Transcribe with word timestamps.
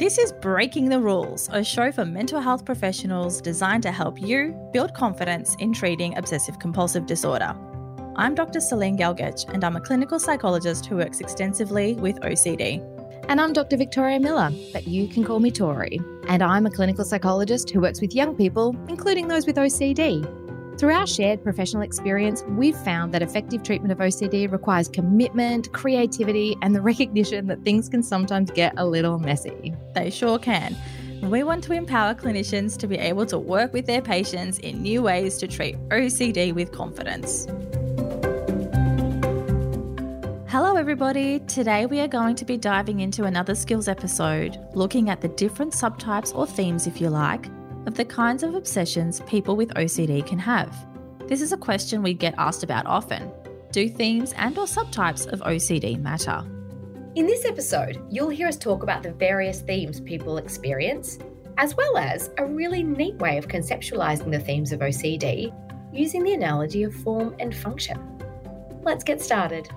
This 0.00 0.16
is 0.16 0.32
Breaking 0.32 0.88
the 0.88 0.98
Rules, 0.98 1.50
a 1.52 1.62
show 1.62 1.92
for 1.92 2.06
mental 2.06 2.40
health 2.40 2.64
professionals 2.64 3.38
designed 3.42 3.82
to 3.82 3.92
help 3.92 4.18
you 4.18 4.58
build 4.72 4.94
confidence 4.94 5.54
in 5.58 5.74
treating 5.74 6.16
obsessive 6.16 6.58
compulsive 6.58 7.04
disorder. 7.04 7.54
I'm 8.16 8.34
Dr. 8.34 8.60
Celine 8.60 8.96
Gelgec, 8.96 9.52
and 9.52 9.62
I'm 9.62 9.76
a 9.76 9.80
clinical 9.82 10.18
psychologist 10.18 10.86
who 10.86 10.96
works 10.96 11.20
extensively 11.20 11.96
with 11.96 12.18
OCD. 12.20 12.82
And 13.28 13.42
I'm 13.42 13.52
Dr. 13.52 13.76
Victoria 13.76 14.18
Miller, 14.18 14.50
but 14.72 14.88
you 14.88 15.06
can 15.06 15.22
call 15.22 15.38
me 15.38 15.50
Tori. 15.50 16.00
And 16.28 16.42
I'm 16.42 16.64
a 16.64 16.70
clinical 16.70 17.04
psychologist 17.04 17.68
who 17.68 17.82
works 17.82 18.00
with 18.00 18.14
young 18.14 18.34
people, 18.34 18.74
including 18.88 19.28
those 19.28 19.46
with 19.46 19.56
OCD. 19.56 20.24
Through 20.80 20.94
our 20.94 21.06
shared 21.06 21.44
professional 21.44 21.82
experience, 21.82 22.42
we've 22.48 22.74
found 22.74 23.12
that 23.12 23.20
effective 23.20 23.62
treatment 23.62 23.92
of 23.92 23.98
OCD 23.98 24.50
requires 24.50 24.88
commitment, 24.88 25.70
creativity, 25.74 26.56
and 26.62 26.74
the 26.74 26.80
recognition 26.80 27.48
that 27.48 27.62
things 27.64 27.86
can 27.90 28.02
sometimes 28.02 28.50
get 28.50 28.72
a 28.78 28.86
little 28.86 29.18
messy. 29.18 29.74
They 29.94 30.08
sure 30.08 30.38
can. 30.38 30.74
We 31.20 31.42
want 31.42 31.62
to 31.64 31.74
empower 31.74 32.14
clinicians 32.14 32.78
to 32.78 32.86
be 32.86 32.96
able 32.96 33.26
to 33.26 33.38
work 33.38 33.74
with 33.74 33.84
their 33.84 34.00
patients 34.00 34.58
in 34.60 34.80
new 34.80 35.02
ways 35.02 35.36
to 35.40 35.46
treat 35.46 35.76
OCD 35.90 36.54
with 36.54 36.72
confidence. 36.72 37.44
Hello, 40.48 40.76
everybody. 40.76 41.40
Today 41.40 41.84
we 41.84 42.00
are 42.00 42.08
going 42.08 42.36
to 42.36 42.46
be 42.46 42.56
diving 42.56 43.00
into 43.00 43.24
another 43.24 43.54
skills 43.54 43.86
episode, 43.86 44.58
looking 44.72 45.10
at 45.10 45.20
the 45.20 45.28
different 45.28 45.74
subtypes 45.74 46.34
or 46.34 46.46
themes, 46.46 46.86
if 46.86 47.02
you 47.02 47.10
like, 47.10 47.50
of 47.86 47.94
the 47.94 48.04
kinds 48.04 48.42
of 48.42 48.54
obsessions 48.54 49.20
people 49.26 49.56
with 49.56 49.74
OCD 49.74 50.26
can 50.26 50.38
have. 50.38 50.86
This 51.26 51.40
is 51.40 51.52
a 51.52 51.56
question 51.56 52.02
we 52.02 52.14
get 52.14 52.34
asked 52.38 52.62
about 52.62 52.86
often. 52.86 53.30
Do 53.72 53.88
themes 53.88 54.32
and 54.36 54.56
or 54.58 54.66
subtypes 54.66 55.26
of 55.32 55.40
OCD 55.40 56.00
matter? 56.00 56.44
In 57.14 57.26
this 57.26 57.44
episode, 57.44 58.00
you'll 58.10 58.28
hear 58.28 58.48
us 58.48 58.56
talk 58.56 58.82
about 58.82 59.02
the 59.02 59.12
various 59.12 59.60
themes 59.60 60.00
people 60.00 60.38
experience, 60.38 61.18
as 61.56 61.76
well 61.76 61.96
as 61.96 62.30
a 62.38 62.46
really 62.46 62.82
neat 62.82 63.16
way 63.16 63.38
of 63.38 63.48
conceptualizing 63.48 64.30
the 64.30 64.40
themes 64.40 64.72
of 64.72 64.80
OCD 64.80 65.52
using 65.92 66.22
the 66.22 66.34
analogy 66.34 66.82
of 66.82 66.94
form 66.94 67.34
and 67.38 67.54
function. 67.54 67.98
Let's 68.82 69.04
get 69.04 69.20
started. 69.20 69.68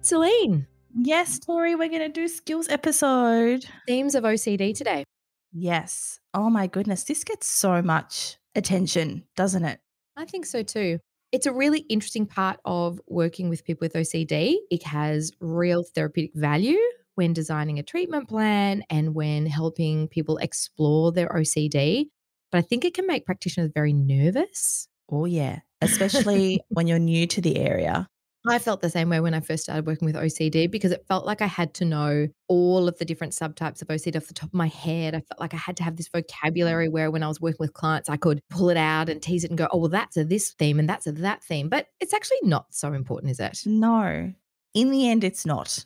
Celine, 0.00 0.66
Yes, 0.94 1.38
Tori, 1.38 1.74
we're 1.74 1.88
going 1.88 2.00
to 2.00 2.08
do 2.08 2.28
skills 2.28 2.68
episode. 2.68 3.64
themes 3.86 4.14
of 4.14 4.24
OCD 4.24 4.76
today. 4.76 5.04
Yes. 5.52 6.20
Oh 6.34 6.50
my 6.50 6.66
goodness, 6.66 7.04
this 7.04 7.24
gets 7.24 7.46
so 7.46 7.82
much 7.82 8.36
attention, 8.54 9.24
doesn't 9.36 9.64
it? 9.64 9.80
I 10.16 10.24
think 10.24 10.46
so 10.46 10.62
too. 10.62 10.98
It's 11.30 11.46
a 11.46 11.52
really 11.52 11.80
interesting 11.88 12.26
part 12.26 12.58
of 12.64 13.00
working 13.06 13.48
with 13.48 13.64
people 13.64 13.86
with 13.86 13.94
OCD. 13.94 14.56
It 14.70 14.82
has 14.82 15.32
real 15.40 15.82
therapeutic 15.82 16.32
value 16.34 16.78
when 17.14 17.32
designing 17.32 17.78
a 17.78 17.82
treatment 17.82 18.28
plan 18.28 18.82
and 18.90 19.14
when 19.14 19.46
helping 19.46 20.08
people 20.08 20.36
explore 20.38 21.12
their 21.12 21.28
OCD. 21.28 22.06
But 22.50 22.58
I 22.58 22.62
think 22.62 22.84
it 22.84 22.94
can 22.94 23.06
make 23.06 23.24
practitioners 23.24 23.70
very 23.74 23.94
nervous. 23.94 24.88
Oh 25.10 25.24
yeah, 25.24 25.60
especially 25.80 26.60
when 26.68 26.86
you're 26.86 26.98
new 26.98 27.26
to 27.28 27.40
the 27.40 27.56
area. 27.56 28.08
I 28.48 28.58
felt 28.58 28.80
the 28.80 28.90
same 28.90 29.08
way 29.08 29.20
when 29.20 29.34
I 29.34 29.40
first 29.40 29.62
started 29.62 29.86
working 29.86 30.06
with 30.06 30.16
OCD 30.16 30.68
because 30.68 30.90
it 30.90 31.06
felt 31.06 31.24
like 31.24 31.40
I 31.40 31.46
had 31.46 31.74
to 31.74 31.84
know 31.84 32.26
all 32.48 32.88
of 32.88 32.98
the 32.98 33.04
different 33.04 33.34
subtypes 33.34 33.82
of 33.82 33.88
OCD 33.88 34.16
off 34.16 34.26
the 34.26 34.34
top 34.34 34.48
of 34.48 34.54
my 34.54 34.66
head. 34.66 35.14
I 35.14 35.20
felt 35.20 35.38
like 35.38 35.54
I 35.54 35.58
had 35.58 35.76
to 35.76 35.84
have 35.84 35.96
this 35.96 36.08
mm-hmm. 36.08 36.26
vocabulary 36.28 36.88
where 36.88 37.10
when 37.10 37.22
I 37.22 37.28
was 37.28 37.40
working 37.40 37.58
with 37.60 37.72
clients, 37.72 38.08
I 38.08 38.16
could 38.16 38.42
pull 38.50 38.68
it 38.68 38.76
out 38.76 39.08
and 39.08 39.22
tease 39.22 39.44
it 39.44 39.50
and 39.50 39.58
go, 39.58 39.68
oh, 39.70 39.78
well, 39.78 39.88
that's 39.88 40.16
a 40.16 40.24
this 40.24 40.54
theme 40.54 40.80
and 40.80 40.88
that's 40.88 41.06
a 41.06 41.12
that 41.12 41.44
theme. 41.44 41.68
But 41.68 41.86
it's 42.00 42.14
actually 42.14 42.40
not 42.42 42.66
so 42.70 42.92
important, 42.92 43.30
is 43.30 43.38
it? 43.38 43.60
No, 43.64 44.32
in 44.74 44.90
the 44.90 45.08
end, 45.08 45.22
it's 45.22 45.46
not. 45.46 45.84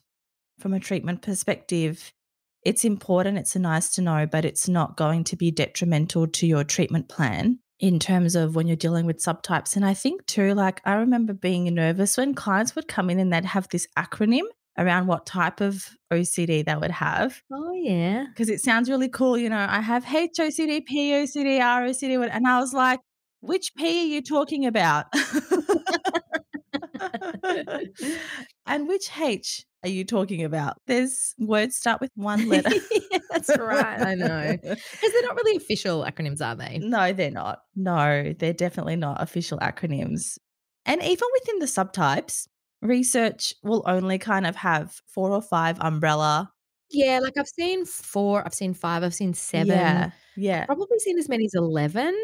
From 0.59 0.73
a 0.73 0.81
treatment 0.81 1.21
perspective, 1.21 2.15
it's 2.63 2.85
important, 2.85 3.37
it's 3.37 3.55
nice 3.55 3.91
to 3.97 4.03
know, 4.03 4.27
but 4.27 4.47
it's 4.47 4.67
not 4.67 4.97
going 4.97 5.25
to 5.25 5.37
be 5.37 5.51
detrimental 5.51 6.27
to 6.29 6.47
your 6.47 6.65
treatment 6.65 7.09
plan 7.09 7.59
in 7.79 7.99
terms 7.99 8.35
of 8.35 8.55
when 8.55 8.67
you're 8.67 8.77
dealing 8.77 9.07
with 9.07 9.19
subtypes. 9.19 9.77
And 9.77 9.85
I 9.85 9.95
think 9.95 10.27
too, 10.27 10.55
like 10.55 10.81
I 10.85 10.95
remember 10.95 11.33
being 11.33 11.73
nervous 11.75 12.17
when 12.17 12.35
clients 12.35 12.75
would 12.75 12.89
come 12.89 13.11
in 13.11 13.19
and 13.19 13.33
they'd 13.33 13.45
have 13.45 13.69
this 13.69 13.87
acronym 13.99 14.45
around 14.79 15.07
what 15.07 15.27
type 15.27 15.61
of 15.61 15.91
OCD 16.13 16.65
they 16.65 16.75
would 16.75 16.91
have. 16.91 17.43
Oh, 17.53 17.73
yeah. 17.73 18.27
Because 18.29 18.49
it 18.49 18.61
sounds 18.61 18.91
really 18.91 19.09
cool. 19.09 19.39
You 19.39 19.51
know, 19.51 19.67
I 19.69 19.81
have 19.81 20.05
HOCD, 20.05 20.83
POCD, 20.91 21.61
ROCD. 21.61 22.29
And 22.31 22.47
I 22.47 22.61
was 22.61 22.73
like, 22.73 23.01
which 23.41 23.75
P 23.77 23.87
are 23.87 24.07
you 24.07 24.23
talking 24.23 24.67
about? 24.67 25.07
and 28.67 28.89
which 28.89 29.11
H 29.21 29.65
are 29.87 29.91
you 29.91 30.05
talking 30.05 30.45
about? 30.45 30.77
There's 30.87 31.35
words 31.39 31.77
start 31.77 32.01
with 32.01 32.11
one 32.15 32.49
letter. 32.49 32.75
yeah, 33.11 33.19
that's 33.31 33.57
right. 33.57 34.01
I 34.01 34.15
know. 34.15 34.57
Because 34.63 35.13
they're 35.13 35.23
not 35.23 35.37
really 35.37 35.57
official 35.57 36.05
acronyms, 36.05 36.41
are 36.45 36.55
they? 36.57 36.79
No, 36.79 37.13
they're 37.13 37.31
not. 37.31 37.61
No, 37.75 38.35
they're 38.39 38.53
definitely 38.53 38.97
not 38.97 39.23
official 39.23 39.59
acronyms. 39.59 40.39
And 40.85 41.03
even 41.03 41.29
within 41.41 41.59
the 41.61 41.67
subtypes, 41.67 42.47
research 42.83 43.55
will 43.63 43.83
only 43.87 44.19
kind 44.19 44.47
of 44.47 44.57
have 44.57 45.01
four 45.07 45.31
or 45.31 45.43
five 45.43 45.79
umbrella. 45.81 46.51
Yeah, 46.91 47.21
like 47.23 47.35
I've 47.39 47.49
seen 47.49 47.85
four, 47.85 48.45
I've 48.45 48.55
seen 48.55 48.75
five, 48.75 49.03
I've 49.03 49.15
seen 49.15 49.35
seven. 49.35 49.69
Yeah. 49.69 50.11
Yeah. 50.37 50.67
Probably 50.67 50.99
seen 50.99 51.19
as 51.19 51.29
many 51.29 51.47
as 51.47 51.55
11. 51.55 52.15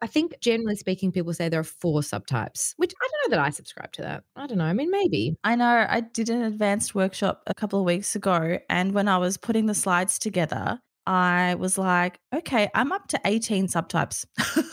I 0.00 0.06
think 0.06 0.34
generally 0.40 0.76
speaking, 0.76 1.10
people 1.12 1.34
say 1.34 1.48
there 1.48 1.60
are 1.60 1.64
four 1.64 2.00
subtypes, 2.00 2.74
which 2.76 2.92
I 3.00 3.08
don't 3.08 3.30
know 3.30 3.36
that 3.36 3.44
I 3.44 3.50
subscribe 3.50 3.92
to 3.92 4.02
that. 4.02 4.24
I 4.36 4.46
don't 4.46 4.58
know. 4.58 4.64
I 4.64 4.72
mean, 4.72 4.90
maybe. 4.90 5.36
I 5.42 5.56
know 5.56 5.86
I 5.88 6.00
did 6.00 6.30
an 6.30 6.42
advanced 6.42 6.94
workshop 6.94 7.42
a 7.46 7.54
couple 7.54 7.80
of 7.80 7.84
weeks 7.84 8.14
ago. 8.14 8.58
And 8.70 8.92
when 8.92 9.08
I 9.08 9.18
was 9.18 9.36
putting 9.36 9.66
the 9.66 9.74
slides 9.74 10.18
together, 10.18 10.80
I 11.06 11.56
was 11.56 11.78
like, 11.78 12.20
okay, 12.34 12.68
I'm 12.74 12.92
up 12.92 13.08
to 13.08 13.20
18 13.24 13.66
subtypes. 13.68 14.26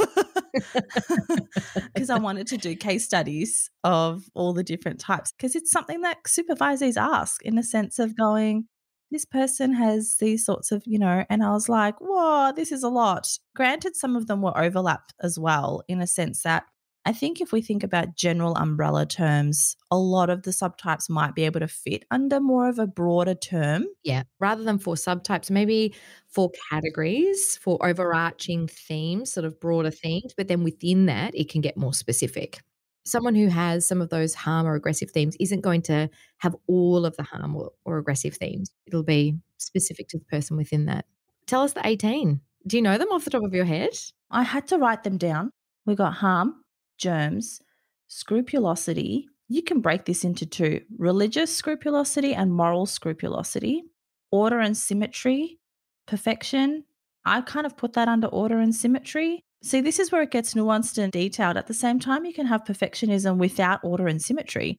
Because 1.94 2.10
I 2.10 2.18
wanted 2.18 2.48
to 2.48 2.58
do 2.58 2.76
case 2.76 3.04
studies 3.04 3.70
of 3.84 4.24
all 4.34 4.54
the 4.54 4.64
different 4.64 5.00
types. 5.00 5.34
Because 5.34 5.56
it's 5.56 5.72
something 5.72 6.02
that 6.02 6.18
supervisors 6.28 6.98
ask 6.98 7.42
in 7.44 7.56
the 7.56 7.64
sense 7.64 8.00
of 8.00 8.16
going, 8.16 8.68
this 9.16 9.24
person 9.24 9.72
has 9.72 10.18
these 10.20 10.46
sorts 10.46 10.74
of, 10.74 10.84
you 10.86 11.00
know, 11.00 11.24
and 11.30 11.42
I 11.42 11.52
was 11.52 11.70
like, 11.70 11.96
whoa, 12.02 12.52
this 12.54 12.74
is 12.74 12.84
a 12.84 12.90
lot. 12.90 13.30
Granted, 13.56 13.96
some 13.96 14.18
of 14.18 14.28
them 14.28 14.42
were 14.42 14.58
overlap 14.58 15.14
as 15.22 15.40
well, 15.40 15.84
in 15.88 16.02
a 16.02 16.08
sense 16.08 16.44
that 16.44 16.66
I 17.06 17.14
think 17.14 17.40
if 17.40 17.54
we 17.54 17.62
think 17.62 17.82
about 17.82 18.18
general 18.18 18.58
umbrella 18.58 19.06
terms, 19.06 19.78
a 19.90 19.98
lot 19.98 20.30
of 20.30 20.44
the 20.44 20.52
subtypes 20.52 21.10
might 21.10 21.34
be 21.34 21.46
able 21.46 21.62
to 21.62 21.68
fit 21.70 22.04
under 22.12 22.42
more 22.42 22.68
of 22.68 22.78
a 22.78 22.88
broader 22.88 23.36
term. 23.36 23.86
Yeah. 24.04 24.24
Rather 24.42 24.66
than 24.66 24.80
four 24.80 24.96
subtypes, 24.96 25.50
maybe 25.50 25.96
four 26.28 26.52
categories, 26.70 27.56
for 27.56 27.78
overarching 27.88 28.68
themes, 28.68 29.32
sort 29.32 29.46
of 29.46 29.62
broader 29.62 29.92
themes. 29.92 30.34
But 30.36 30.50
then 30.50 30.62
within 30.66 31.06
that, 31.06 31.34
it 31.34 31.48
can 31.50 31.62
get 31.62 31.78
more 31.78 31.94
specific. 31.94 32.60
Someone 33.06 33.36
who 33.36 33.48
has 33.48 33.86
some 33.86 34.02
of 34.02 34.10
those 34.10 34.34
harm 34.34 34.66
or 34.66 34.76
aggressive 34.76 35.12
themes 35.12 35.38
isn't 35.40 35.62
going 35.62 35.84
to 35.84 36.10
have 36.40 36.56
all 36.68 37.06
of 37.06 37.16
the 37.18 37.24
harm 37.24 37.56
or, 37.56 37.72
or 37.86 37.98
aggressive 37.98 38.36
themes. 38.36 38.72
It'll 38.88 39.04
be 39.04 39.38
specific 39.58 40.08
to 40.10 40.18
the 40.18 40.26
person 40.26 40.58
within 40.58 40.86
that. 40.86 41.06
Tell 41.46 41.62
us 41.62 41.74
the 41.74 41.86
18. 41.86 42.42
Do 42.68 42.78
you 42.78 42.82
know 42.82 42.98
them 42.98 43.12
off 43.12 43.26
the 43.26 43.30
top 43.30 43.44
of 43.44 43.54
your 43.54 43.66
head? 43.66 43.92
I 44.32 44.44
had 44.44 44.68
to 44.70 44.78
write 44.78 45.04
them 45.04 45.18
down. 45.18 45.52
We 45.86 45.94
got 45.94 46.14
harm, 46.14 46.64
germs, 46.98 47.62
scrupulosity. 48.08 49.28
You 49.48 49.62
can 49.62 49.82
break 49.82 50.06
this 50.06 50.24
into 50.24 50.48
two 50.48 50.82
religious 50.98 51.56
scrupulosity 51.56 52.34
and 52.34 52.52
moral 52.52 52.88
scrupulosity, 52.88 53.84
order 54.32 54.60
and 54.60 54.76
symmetry, 54.76 55.60
perfection. 56.08 56.86
I 57.24 57.42
kind 57.42 57.68
of 57.68 57.78
put 57.78 57.94
that 57.94 58.08
under 58.08 58.28
order 58.28 58.60
and 58.60 58.74
symmetry. 58.74 59.45
See, 59.66 59.82
this 59.82 59.98
is 59.98 60.12
where 60.12 60.22
it 60.22 60.30
gets 60.30 60.54
nuanced 60.54 61.00
and 61.00 61.12
detailed. 61.12 61.58
At 61.58 61.66
the 61.66 61.74
same 61.74 62.00
time, 62.00 62.24
you 62.24 62.34
can 62.34 62.46
have 62.46 62.66
perfectionism 62.66 63.38
without 63.38 63.80
order 63.84 64.06
and 64.08 64.22
symmetry. 64.22 64.78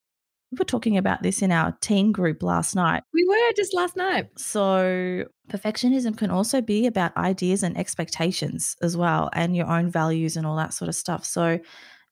We 0.53 0.59
were 0.61 0.65
talking 0.65 0.97
about 0.97 1.25
this 1.25 1.43
in 1.43 1.51
our 1.51 1.77
teen 1.81 2.13
group 2.13 2.41
last 2.41 2.77
night. 2.77 3.03
We 3.13 3.25
were 3.29 3.53
just 3.57 3.75
last 3.75 3.97
night. 3.97 4.29
So, 4.39 5.25
perfectionism 5.51 6.17
can 6.17 6.31
also 6.31 6.61
be 6.61 6.87
about 6.87 7.17
ideas 7.17 7.65
and 7.65 7.77
expectations 7.77 8.77
as 8.81 8.97
well, 8.97 9.29
and 9.33 9.57
your 9.57 9.67
own 9.67 9.91
values 9.91 10.37
and 10.37 10.47
all 10.47 10.55
that 10.55 10.73
sort 10.73 10.89
of 10.89 10.95
stuff. 10.95 11.25
So, 11.25 11.59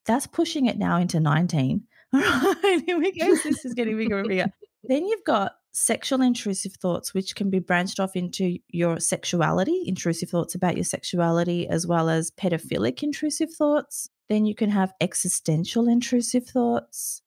that's 0.04 0.26
pushing 0.26 0.66
it 0.66 0.76
now 0.76 0.98
into 0.98 1.20
19. 1.20 1.80
All 2.12 2.20
right, 2.20 2.82
here 2.84 2.98
we 2.98 3.12
go. 3.12 3.36
This 3.36 3.64
is 3.64 3.74
getting 3.74 3.96
bigger 3.96 4.18
and 4.18 4.28
bigger. 4.28 4.46
Then 4.86 5.06
you've 5.06 5.24
got 5.24 5.52
sexual 5.74 6.22
intrusive 6.22 6.74
thoughts, 6.74 7.12
which 7.12 7.34
can 7.34 7.50
be 7.50 7.58
branched 7.58 7.98
off 7.98 8.14
into 8.14 8.58
your 8.68 9.00
sexuality, 9.00 9.82
intrusive 9.86 10.30
thoughts 10.30 10.54
about 10.54 10.76
your 10.76 10.84
sexuality, 10.84 11.68
as 11.68 11.84
well 11.84 12.08
as 12.08 12.30
pedophilic 12.30 13.02
intrusive 13.02 13.52
thoughts. 13.52 14.08
Then 14.28 14.46
you 14.46 14.54
can 14.54 14.70
have 14.70 14.94
existential 15.00 15.88
intrusive 15.88 16.46
thoughts, 16.46 17.22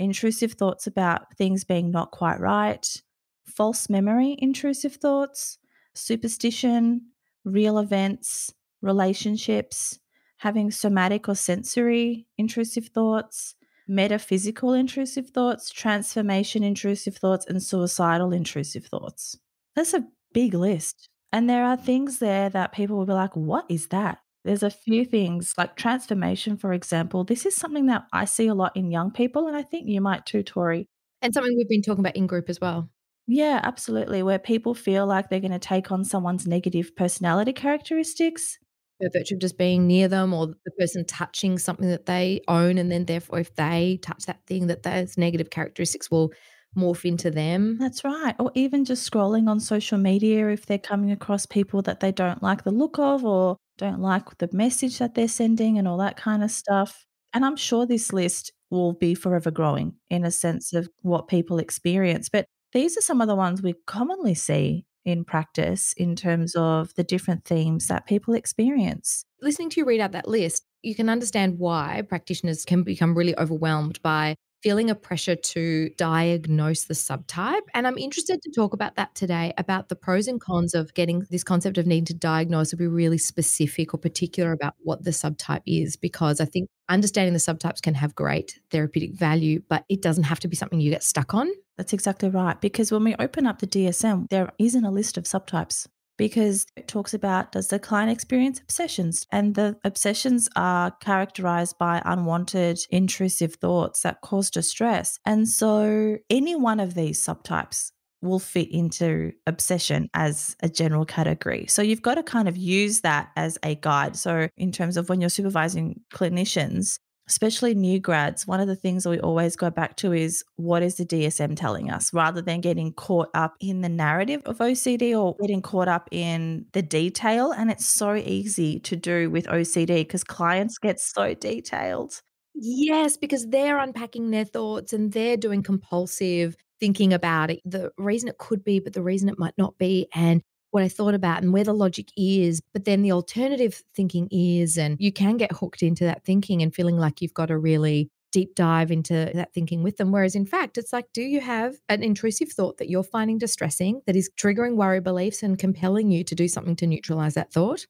intrusive 0.00 0.54
thoughts 0.54 0.88
about 0.88 1.34
things 1.36 1.62
being 1.62 1.92
not 1.92 2.10
quite 2.10 2.40
right, 2.40 3.02
false 3.46 3.88
memory 3.88 4.36
intrusive 4.38 4.96
thoughts, 4.96 5.58
superstition, 5.94 7.02
real 7.44 7.78
events, 7.78 8.52
relationships, 8.82 10.00
having 10.38 10.72
somatic 10.72 11.28
or 11.28 11.36
sensory 11.36 12.26
intrusive 12.36 12.88
thoughts, 12.88 13.54
metaphysical 13.88 14.72
intrusive 14.72 15.30
thoughts, 15.30 15.70
transformation 15.70 16.62
intrusive 16.62 17.16
thoughts, 17.16 17.46
and 17.46 17.62
suicidal 17.62 18.32
intrusive 18.32 18.86
thoughts. 18.86 19.36
That's 19.76 19.94
a 19.94 20.06
big 20.32 20.54
list. 20.54 21.08
And 21.32 21.48
there 21.48 21.64
are 21.64 21.76
things 21.76 22.18
there 22.18 22.50
that 22.50 22.72
people 22.72 22.96
will 22.96 23.06
be 23.06 23.12
like, 23.12 23.34
what 23.34 23.64
is 23.68 23.88
that? 23.88 24.18
There's 24.44 24.62
a 24.62 24.70
few 24.70 25.04
things 25.04 25.54
like 25.56 25.76
transformation, 25.76 26.56
for 26.56 26.72
example. 26.72 27.24
This 27.24 27.46
is 27.46 27.54
something 27.54 27.86
that 27.86 28.06
I 28.12 28.24
see 28.24 28.48
a 28.48 28.54
lot 28.54 28.76
in 28.76 28.90
young 28.90 29.12
people, 29.12 29.46
and 29.46 29.56
I 29.56 29.62
think 29.62 29.86
you 29.86 30.00
might 30.00 30.26
too, 30.26 30.42
Tori. 30.42 30.88
And 31.22 31.32
something 31.32 31.54
we've 31.56 31.68
been 31.68 31.82
talking 31.82 32.04
about 32.04 32.16
in 32.16 32.26
group 32.26 32.50
as 32.50 32.60
well. 32.60 32.90
Yeah, 33.28 33.60
absolutely. 33.62 34.22
Where 34.24 34.40
people 34.40 34.74
feel 34.74 35.06
like 35.06 35.30
they're 35.30 35.38
going 35.38 35.52
to 35.52 35.58
take 35.60 35.92
on 35.92 36.04
someone's 36.04 36.46
negative 36.46 36.96
personality 36.96 37.52
characteristics. 37.52 38.58
By 39.02 39.18
virtue 39.18 39.34
of 39.34 39.40
just 39.40 39.58
being 39.58 39.86
near 39.86 40.08
them 40.08 40.32
or 40.32 40.46
the 40.46 40.70
person 40.78 41.04
touching 41.06 41.58
something 41.58 41.88
that 41.88 42.06
they 42.06 42.40
own. 42.48 42.78
And 42.78 42.90
then, 42.90 43.06
therefore, 43.06 43.40
if 43.40 43.54
they 43.56 43.98
touch 44.02 44.26
that 44.26 44.40
thing, 44.46 44.68
that 44.68 44.84
those 44.84 45.18
negative 45.18 45.50
characteristics 45.50 46.10
will 46.10 46.32
morph 46.76 47.04
into 47.04 47.30
them. 47.30 47.78
That's 47.78 48.04
right. 48.04 48.34
Or 48.38 48.50
even 48.54 48.84
just 48.84 49.10
scrolling 49.10 49.48
on 49.48 49.60
social 49.60 49.98
media 49.98 50.48
if 50.48 50.66
they're 50.66 50.78
coming 50.78 51.10
across 51.10 51.46
people 51.46 51.82
that 51.82 52.00
they 52.00 52.12
don't 52.12 52.42
like 52.42 52.64
the 52.64 52.70
look 52.70 52.98
of 52.98 53.24
or 53.24 53.56
don't 53.78 54.00
like 54.00 54.38
the 54.38 54.48
message 54.52 54.98
that 54.98 55.14
they're 55.14 55.28
sending 55.28 55.78
and 55.78 55.86
all 55.86 55.98
that 55.98 56.16
kind 56.16 56.42
of 56.42 56.50
stuff. 56.50 57.04
And 57.34 57.44
I'm 57.44 57.56
sure 57.56 57.86
this 57.86 58.12
list 58.12 58.52
will 58.70 58.94
be 58.94 59.14
forever 59.14 59.50
growing 59.50 59.94
in 60.10 60.24
a 60.24 60.30
sense 60.30 60.72
of 60.72 60.88
what 61.02 61.28
people 61.28 61.58
experience. 61.58 62.28
But 62.28 62.46
these 62.72 62.96
are 62.96 63.02
some 63.02 63.20
of 63.20 63.28
the 63.28 63.36
ones 63.36 63.62
we 63.62 63.74
commonly 63.86 64.34
see 64.34 64.86
in 65.04 65.24
practice 65.24 65.92
in 65.94 66.16
terms 66.16 66.54
of 66.54 66.94
the 66.94 67.04
different 67.04 67.44
themes 67.44 67.88
that 67.88 68.06
people 68.06 68.34
experience. 68.34 69.24
Listening 69.40 69.70
to 69.70 69.80
you 69.80 69.86
read 69.86 70.00
out 70.00 70.12
that 70.12 70.28
list, 70.28 70.64
you 70.82 70.94
can 70.94 71.08
understand 71.08 71.58
why 71.58 72.02
practitioners 72.08 72.64
can 72.64 72.82
become 72.82 73.14
really 73.16 73.38
overwhelmed 73.38 74.00
by 74.02 74.36
feeling 74.62 74.90
a 74.90 74.94
pressure 74.94 75.36
to 75.36 75.90
diagnose 75.96 76.84
the 76.84 76.94
subtype. 76.94 77.62
And 77.74 77.86
I'm 77.86 77.98
interested 77.98 78.40
to 78.42 78.50
talk 78.50 78.72
about 78.72 78.96
that 78.96 79.14
today 79.14 79.52
about 79.58 79.88
the 79.88 79.96
pros 79.96 80.28
and 80.28 80.40
cons 80.40 80.74
of 80.74 80.94
getting 80.94 81.26
this 81.30 81.44
concept 81.44 81.78
of 81.78 81.86
needing 81.86 82.04
to 82.06 82.14
diagnose 82.14 82.72
or 82.72 82.76
be 82.76 82.86
really 82.86 83.18
specific 83.18 83.92
or 83.92 83.98
particular 83.98 84.52
about 84.52 84.74
what 84.78 85.04
the 85.04 85.10
subtype 85.10 85.62
is, 85.66 85.96
because 85.96 86.40
I 86.40 86.44
think 86.44 86.68
understanding 86.88 87.32
the 87.32 87.38
subtypes 87.38 87.82
can 87.82 87.94
have 87.94 88.14
great 88.14 88.60
therapeutic 88.70 89.14
value, 89.14 89.62
but 89.68 89.84
it 89.88 90.02
doesn't 90.02 90.24
have 90.24 90.40
to 90.40 90.48
be 90.48 90.56
something 90.56 90.80
you 90.80 90.90
get 90.90 91.02
stuck 91.02 91.34
on. 91.34 91.50
That's 91.76 91.92
exactly 91.92 92.28
right. 92.28 92.60
Because 92.60 92.92
when 92.92 93.04
we 93.04 93.14
open 93.18 93.46
up 93.46 93.58
the 93.58 93.66
DSM, 93.66 94.28
there 94.30 94.52
isn't 94.58 94.84
a 94.84 94.90
list 94.90 95.16
of 95.16 95.24
subtypes 95.24 95.86
because 96.16 96.66
it 96.76 96.88
talks 96.88 97.14
about 97.14 97.52
does 97.52 97.68
the 97.68 97.78
client 97.78 98.10
experience 98.10 98.60
obsessions? 98.60 99.26
And 99.30 99.54
the 99.54 99.76
obsessions 99.84 100.48
are 100.56 100.90
characterized 101.00 101.78
by 101.78 102.02
unwanted, 102.04 102.80
intrusive 102.90 103.54
thoughts 103.54 104.02
that 104.02 104.20
cause 104.20 104.50
distress. 104.50 105.18
And 105.24 105.48
so 105.48 106.18
any 106.30 106.54
one 106.54 106.80
of 106.80 106.94
these 106.94 107.20
subtypes 107.20 107.92
will 108.22 108.38
fit 108.38 108.70
into 108.70 109.32
obsession 109.46 110.08
as 110.14 110.56
a 110.62 110.68
general 110.68 111.04
category. 111.04 111.66
So 111.68 111.82
you've 111.82 112.02
got 112.02 112.14
to 112.14 112.22
kind 112.22 112.48
of 112.48 112.56
use 112.56 113.00
that 113.00 113.30
as 113.36 113.58
a 113.64 113.74
guide. 113.74 114.16
So, 114.16 114.48
in 114.56 114.70
terms 114.70 114.96
of 114.96 115.08
when 115.08 115.20
you're 115.20 115.28
supervising 115.28 116.00
clinicians, 116.14 116.98
especially 117.28 117.74
new 117.74 118.00
grads, 118.00 118.46
one 118.46 118.60
of 118.60 118.68
the 118.68 118.76
things 118.76 119.04
that 119.04 119.10
we 119.10 119.20
always 119.20 119.56
go 119.56 119.70
back 119.70 119.96
to 119.96 120.12
is 120.12 120.44
what 120.56 120.82
is 120.82 120.96
the 120.96 121.04
DSM 121.04 121.56
telling 121.56 121.90
us 121.90 122.12
rather 122.12 122.42
than 122.42 122.60
getting 122.60 122.92
caught 122.92 123.28
up 123.34 123.54
in 123.60 123.80
the 123.80 123.88
narrative 123.88 124.42
of 124.44 124.58
OCD 124.58 125.18
or 125.18 125.36
getting 125.40 125.62
caught 125.62 125.88
up 125.88 126.08
in 126.10 126.66
the 126.72 126.82
detail. 126.82 127.52
And 127.52 127.70
it's 127.70 127.86
so 127.86 128.14
easy 128.14 128.80
to 128.80 128.96
do 128.96 129.30
with 129.30 129.46
OCD 129.46 130.00
because 130.00 130.24
clients 130.24 130.78
get 130.78 131.00
so 131.00 131.34
detailed. 131.34 132.20
Yes, 132.54 133.16
because 133.16 133.46
they're 133.48 133.78
unpacking 133.78 134.30
their 134.30 134.44
thoughts 134.44 134.92
and 134.92 135.12
they're 135.12 135.36
doing 135.36 135.62
compulsive 135.62 136.56
thinking 136.80 137.12
about 137.12 137.50
it, 137.50 137.60
the 137.64 137.92
reason 137.96 138.28
it 138.28 138.38
could 138.38 138.64
be, 138.64 138.80
but 138.80 138.92
the 138.92 139.02
reason 139.02 139.28
it 139.28 139.38
might 139.38 139.56
not 139.56 139.78
be. 139.78 140.08
And 140.14 140.42
what 140.72 140.82
I 140.82 140.88
thought 140.88 141.14
about 141.14 141.42
and 141.42 141.52
where 141.52 141.64
the 141.64 141.74
logic 141.74 142.08
is, 142.16 142.60
but 142.72 142.86
then 142.86 143.02
the 143.02 143.12
alternative 143.12 143.82
thinking 143.94 144.26
is, 144.30 144.76
and 144.76 144.96
you 144.98 145.12
can 145.12 145.36
get 145.36 145.52
hooked 145.52 145.82
into 145.82 146.04
that 146.04 146.24
thinking 146.24 146.62
and 146.62 146.74
feeling 146.74 146.98
like 146.98 147.20
you've 147.20 147.34
got 147.34 147.46
to 147.46 147.58
really 147.58 148.10
deep 148.32 148.54
dive 148.54 148.90
into 148.90 149.30
that 149.34 149.52
thinking 149.52 149.82
with 149.82 149.98
them. 149.98 150.10
Whereas 150.10 150.34
in 150.34 150.46
fact, 150.46 150.78
it's 150.78 150.92
like, 150.92 151.04
do 151.12 151.20
you 151.20 151.42
have 151.42 151.76
an 151.90 152.02
intrusive 152.02 152.50
thought 152.50 152.78
that 152.78 152.88
you're 152.88 153.02
finding 153.02 153.36
distressing 153.36 154.00
that 154.06 154.16
is 154.16 154.30
triggering 154.40 154.76
worry 154.76 155.00
beliefs 155.00 155.42
and 155.42 155.58
compelling 155.58 156.10
you 156.10 156.24
to 156.24 156.34
do 156.34 156.48
something 156.48 156.76
to 156.76 156.86
neutralize 156.86 157.34
that 157.34 157.52
thought, 157.52 157.86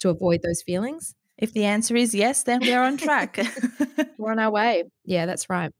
to 0.00 0.10
avoid 0.10 0.42
those 0.42 0.60
feelings? 0.60 1.14
If 1.38 1.54
the 1.54 1.64
answer 1.64 1.96
is 1.96 2.14
yes, 2.14 2.42
then 2.42 2.60
we're 2.60 2.82
on 2.82 2.98
track. 2.98 3.38
we're 4.18 4.32
on 4.32 4.38
our 4.38 4.50
way. 4.50 4.84
Yeah, 5.06 5.24
that's 5.24 5.48
right 5.48 5.72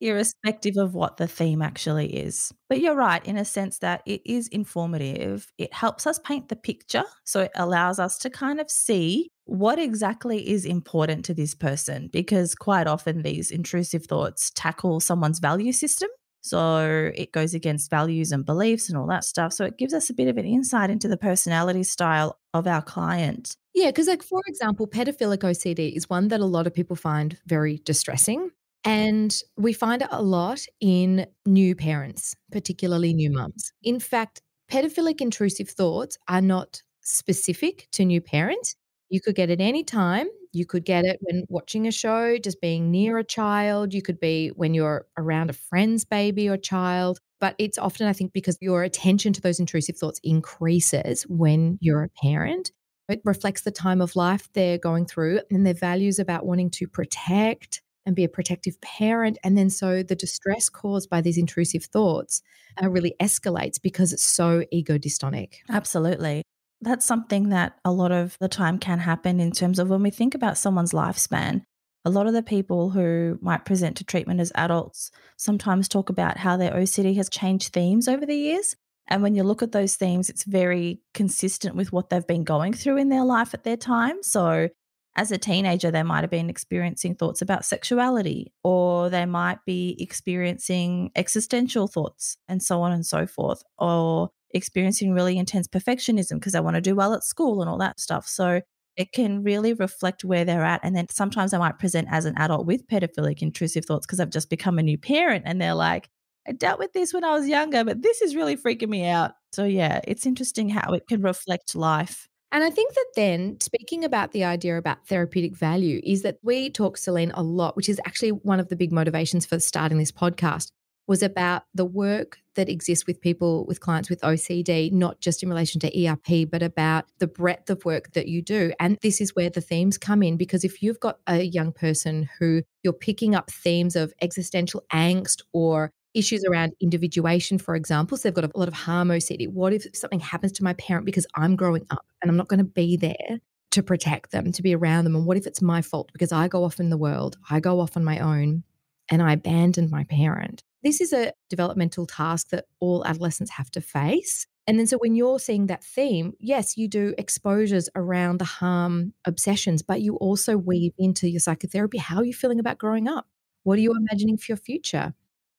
irrespective 0.00 0.76
of 0.76 0.94
what 0.94 1.16
the 1.16 1.26
theme 1.26 1.62
actually 1.62 2.14
is. 2.16 2.52
But 2.68 2.80
you're 2.80 2.94
right 2.94 3.24
in 3.26 3.36
a 3.36 3.44
sense 3.44 3.78
that 3.78 4.02
it 4.06 4.22
is 4.24 4.48
informative. 4.48 5.52
It 5.58 5.72
helps 5.72 6.06
us 6.06 6.18
paint 6.18 6.48
the 6.48 6.56
picture. 6.56 7.04
So 7.24 7.42
it 7.42 7.52
allows 7.54 7.98
us 7.98 8.18
to 8.18 8.30
kind 8.30 8.60
of 8.60 8.70
see 8.70 9.30
what 9.44 9.78
exactly 9.78 10.48
is 10.48 10.64
important 10.64 11.24
to 11.24 11.34
this 11.34 11.54
person 11.54 12.08
because 12.12 12.54
quite 12.54 12.86
often 12.86 13.22
these 13.22 13.50
intrusive 13.50 14.04
thoughts 14.04 14.50
tackle 14.54 15.00
someone's 15.00 15.38
value 15.38 15.72
system. 15.72 16.08
So 16.40 17.10
it 17.14 17.32
goes 17.32 17.54
against 17.54 17.90
values 17.90 18.30
and 18.32 18.44
beliefs 18.44 18.88
and 18.88 18.96
all 18.96 19.06
that 19.08 19.24
stuff. 19.24 19.52
So 19.52 19.64
it 19.64 19.78
gives 19.78 19.92
us 19.92 20.08
a 20.08 20.14
bit 20.14 20.28
of 20.28 20.36
an 20.38 20.46
insight 20.46 20.90
into 20.90 21.08
the 21.08 21.16
personality 21.16 21.82
style 21.82 22.38
of 22.54 22.66
our 22.66 22.82
client. 22.82 23.56
Yeah, 23.74 23.86
because, 23.86 24.08
like, 24.08 24.22
for 24.22 24.40
example, 24.46 24.86
pedophilic 24.86 25.38
OCD 25.38 25.94
is 25.94 26.08
one 26.08 26.28
that 26.28 26.40
a 26.40 26.46
lot 26.46 26.66
of 26.66 26.74
people 26.74 26.96
find 26.96 27.38
very 27.46 27.80
distressing. 27.84 28.50
And 28.84 29.34
we 29.56 29.72
find 29.72 30.02
it 30.02 30.08
a 30.10 30.22
lot 30.22 30.60
in 30.80 31.26
new 31.44 31.74
parents, 31.74 32.34
particularly 32.52 33.12
new 33.12 33.30
mums. 33.30 33.72
In 33.82 34.00
fact, 34.00 34.40
pedophilic 34.70 35.20
intrusive 35.20 35.68
thoughts 35.68 36.16
are 36.28 36.40
not 36.40 36.82
specific 37.00 37.88
to 37.92 38.04
new 38.04 38.20
parents. 38.20 38.76
You 39.10 39.20
could 39.20 39.34
get 39.34 39.50
it 39.50 39.60
any 39.60 39.84
time. 39.84 40.28
You 40.52 40.64
could 40.66 40.84
get 40.84 41.04
it 41.04 41.18
when 41.22 41.44
watching 41.48 41.86
a 41.86 41.92
show, 41.92 42.38
just 42.38 42.60
being 42.60 42.90
near 42.90 43.18
a 43.18 43.24
child. 43.24 43.92
You 43.92 44.02
could 44.02 44.20
be 44.20 44.48
when 44.48 44.74
you're 44.74 45.06
around 45.16 45.50
a 45.50 45.54
friend's 45.54 46.04
baby 46.04 46.48
or 46.48 46.56
child. 46.56 47.18
But 47.40 47.54
it's 47.58 47.78
often, 47.78 48.06
I 48.06 48.12
think, 48.12 48.32
because 48.32 48.58
your 48.60 48.82
attention 48.82 49.32
to 49.34 49.40
those 49.40 49.60
intrusive 49.60 49.96
thoughts 49.96 50.20
increases 50.24 51.22
when 51.28 51.78
you're 51.80 52.02
a 52.02 52.08
parent. 52.08 52.72
It 53.08 53.20
reflects 53.24 53.62
the 53.62 53.70
time 53.70 54.00
of 54.00 54.16
life 54.16 54.48
they're 54.52 54.78
going 54.78 55.06
through 55.06 55.40
and 55.50 55.64
their 55.64 55.74
values 55.74 56.18
about 56.18 56.44
wanting 56.44 56.70
to 56.72 56.86
protect, 56.86 57.80
and 58.08 58.16
be 58.16 58.24
a 58.24 58.28
protective 58.28 58.80
parent. 58.80 59.38
And 59.44 59.56
then 59.56 59.70
so 59.70 60.02
the 60.02 60.16
distress 60.16 60.68
caused 60.68 61.08
by 61.08 61.20
these 61.20 61.38
intrusive 61.38 61.84
thoughts 61.84 62.42
uh, 62.82 62.88
really 62.88 63.14
escalates 63.20 63.80
because 63.80 64.12
it's 64.12 64.24
so 64.24 64.64
ego 64.72 64.98
dystonic. 64.98 65.56
Absolutely. 65.68 66.42
That's 66.80 67.06
something 67.06 67.50
that 67.50 67.78
a 67.84 67.92
lot 67.92 68.10
of 68.10 68.36
the 68.40 68.48
time 68.48 68.78
can 68.78 68.98
happen 68.98 69.40
in 69.40 69.52
terms 69.52 69.78
of 69.78 69.90
when 69.90 70.02
we 70.02 70.10
think 70.10 70.34
about 70.34 70.58
someone's 70.58 70.92
lifespan. 70.92 71.62
A 72.04 72.10
lot 72.10 72.26
of 72.26 72.32
the 72.32 72.42
people 72.42 72.90
who 72.90 73.38
might 73.42 73.64
present 73.64 73.96
to 73.98 74.04
treatment 74.04 74.40
as 74.40 74.52
adults 74.54 75.10
sometimes 75.36 75.88
talk 75.88 76.08
about 76.08 76.38
how 76.38 76.56
their 76.56 76.72
OCD 76.72 77.14
has 77.16 77.28
changed 77.28 77.72
themes 77.72 78.08
over 78.08 78.24
the 78.24 78.36
years. 78.36 78.74
And 79.08 79.22
when 79.22 79.34
you 79.34 79.42
look 79.42 79.62
at 79.62 79.72
those 79.72 79.96
themes, 79.96 80.30
it's 80.30 80.44
very 80.44 81.00
consistent 81.12 81.74
with 81.74 81.92
what 81.92 82.08
they've 82.08 82.26
been 82.26 82.44
going 82.44 82.72
through 82.72 82.98
in 82.98 83.08
their 83.08 83.24
life 83.24 83.52
at 83.54 83.64
their 83.64 83.76
time. 83.76 84.22
So 84.22 84.68
as 85.16 85.32
a 85.32 85.38
teenager, 85.38 85.90
they 85.90 86.02
might 86.02 86.20
have 86.20 86.30
been 86.30 86.50
experiencing 86.50 87.14
thoughts 87.14 87.42
about 87.42 87.64
sexuality, 87.64 88.52
or 88.62 89.10
they 89.10 89.26
might 89.26 89.58
be 89.66 89.96
experiencing 89.98 91.10
existential 91.16 91.88
thoughts, 91.88 92.36
and 92.48 92.62
so 92.62 92.82
on 92.82 92.92
and 92.92 93.04
so 93.04 93.26
forth, 93.26 93.62
or 93.78 94.30
experiencing 94.54 95.12
really 95.12 95.36
intense 95.36 95.68
perfectionism 95.68 96.34
because 96.34 96.52
they 96.52 96.60
want 96.60 96.76
to 96.76 96.80
do 96.80 96.94
well 96.94 97.14
at 97.14 97.24
school 97.24 97.60
and 97.60 97.68
all 97.68 97.78
that 97.78 98.00
stuff. 98.00 98.26
So 98.26 98.62
it 98.96 99.12
can 99.12 99.42
really 99.42 99.74
reflect 99.74 100.24
where 100.24 100.44
they're 100.44 100.64
at. 100.64 100.80
And 100.82 100.96
then 100.96 101.06
sometimes 101.08 101.54
I 101.54 101.58
might 101.58 101.78
present 101.78 102.08
as 102.10 102.24
an 102.24 102.36
adult 102.36 102.66
with 102.66 102.86
pedophilic 102.88 103.42
intrusive 103.42 103.84
thoughts 103.84 104.06
because 104.06 104.20
I've 104.20 104.30
just 104.30 104.50
become 104.50 104.78
a 104.78 104.82
new 104.82 104.98
parent 104.98 105.44
and 105.46 105.60
they're 105.60 105.74
like, 105.74 106.08
I 106.48 106.52
dealt 106.52 106.78
with 106.78 106.92
this 106.92 107.12
when 107.12 107.24
I 107.24 107.32
was 107.32 107.46
younger, 107.46 107.84
but 107.84 108.02
this 108.02 108.22
is 108.22 108.34
really 108.34 108.56
freaking 108.56 108.88
me 108.88 109.06
out. 109.06 109.32
So, 109.52 109.64
yeah, 109.64 110.00
it's 110.04 110.26
interesting 110.26 110.68
how 110.68 110.92
it 110.94 111.06
can 111.06 111.22
reflect 111.22 111.74
life. 111.74 112.27
And 112.50 112.64
I 112.64 112.70
think 112.70 112.94
that 112.94 113.06
then, 113.14 113.60
speaking 113.60 114.04
about 114.04 114.32
the 114.32 114.44
idea 114.44 114.78
about 114.78 115.06
therapeutic 115.06 115.54
value, 115.54 116.00
is 116.02 116.22
that 116.22 116.38
we 116.42 116.70
talk, 116.70 116.96
Celine, 116.96 117.30
a 117.32 117.42
lot, 117.42 117.76
which 117.76 117.90
is 117.90 118.00
actually 118.06 118.32
one 118.32 118.58
of 118.58 118.68
the 118.68 118.76
big 118.76 118.90
motivations 118.90 119.44
for 119.44 119.58
starting 119.58 119.98
this 119.98 120.12
podcast, 120.12 120.72
was 121.06 121.22
about 121.22 121.62
the 121.74 121.84
work 121.84 122.38
that 122.54 122.68
exists 122.68 123.06
with 123.06 123.20
people, 123.20 123.64
with 123.66 123.80
clients 123.80 124.10
with 124.10 124.20
OCD, 124.20 124.92
not 124.92 125.20
just 125.20 125.42
in 125.42 125.48
relation 125.48 125.80
to 125.80 126.06
ERP, 126.06 126.50
but 126.50 126.62
about 126.62 127.04
the 127.18 127.26
breadth 127.26 127.70
of 127.70 127.84
work 127.84 128.12
that 128.12 128.28
you 128.28 128.42
do. 128.42 128.72
And 128.80 128.98
this 129.02 129.20
is 129.20 129.34
where 129.34 129.48
the 129.50 129.60
themes 129.60 129.96
come 129.96 130.22
in, 130.22 130.36
because 130.36 130.64
if 130.64 130.82
you've 130.82 131.00
got 131.00 131.18
a 131.26 131.42
young 131.42 131.72
person 131.72 132.28
who 132.38 132.62
you're 132.82 132.92
picking 132.92 133.34
up 133.34 133.50
themes 133.50 133.94
of 133.94 134.12
existential 134.20 134.84
angst 134.92 135.42
or 135.52 135.92
issues 136.18 136.44
around 136.44 136.72
individuation, 136.80 137.58
for 137.58 137.74
example. 137.74 138.16
So 138.16 138.28
they've 138.28 138.34
got 138.34 138.44
a 138.44 138.58
lot 138.58 138.68
of 138.68 138.74
harm 138.74 139.08
OCD. 139.08 139.48
What 139.48 139.72
if 139.72 139.86
something 139.94 140.20
happens 140.20 140.52
to 140.52 140.64
my 140.64 140.74
parent 140.74 141.06
because 141.06 141.26
I'm 141.34 141.56
growing 141.56 141.86
up 141.90 142.06
and 142.20 142.30
I'm 142.30 142.36
not 142.36 142.48
going 142.48 142.58
to 142.58 142.64
be 142.64 142.96
there 142.96 143.40
to 143.70 143.82
protect 143.82 144.32
them, 144.32 144.52
to 144.52 144.62
be 144.62 144.74
around 144.74 145.04
them? 145.04 145.14
And 145.14 145.26
what 145.26 145.36
if 145.36 145.46
it's 145.46 145.62
my 145.62 145.82
fault 145.82 146.10
because 146.12 146.32
I 146.32 146.48
go 146.48 146.64
off 146.64 146.80
in 146.80 146.90
the 146.90 146.98
world, 146.98 147.36
I 147.50 147.60
go 147.60 147.80
off 147.80 147.96
on 147.96 148.04
my 148.04 148.18
own? 148.18 148.64
and 149.10 149.22
I 149.22 149.32
abandoned 149.32 149.90
my 149.90 150.04
parent. 150.04 150.62
This 150.82 151.00
is 151.00 151.12
a 151.12 151.32
developmental 151.48 152.06
task 152.06 152.50
that 152.50 152.66
all 152.80 153.04
adolescents 153.04 153.50
have 153.52 153.70
to 153.72 153.80
face. 153.80 154.46
And 154.66 154.78
then, 154.78 154.86
so 154.86 154.98
when 154.98 155.14
you're 155.14 155.38
seeing 155.38 155.66
that 155.66 155.82
theme, 155.82 156.34
yes, 156.38 156.76
you 156.76 156.88
do 156.88 157.14
exposures 157.16 157.88
around 157.96 158.38
the 158.38 158.44
harm 158.44 159.14
obsessions, 159.24 159.82
but 159.82 160.02
you 160.02 160.16
also 160.16 160.58
weave 160.58 160.92
into 160.98 161.28
your 161.28 161.40
psychotherapy 161.40 161.98
how 161.98 162.18
are 162.18 162.24
you 162.24 162.34
feeling 162.34 162.60
about 162.60 162.78
growing 162.78 163.08
up? 163.08 163.26
What 163.62 163.78
are 163.78 163.82
you 163.82 163.96
imagining 163.96 164.36
for 164.36 164.52
your 164.52 164.58
future? 164.58 165.14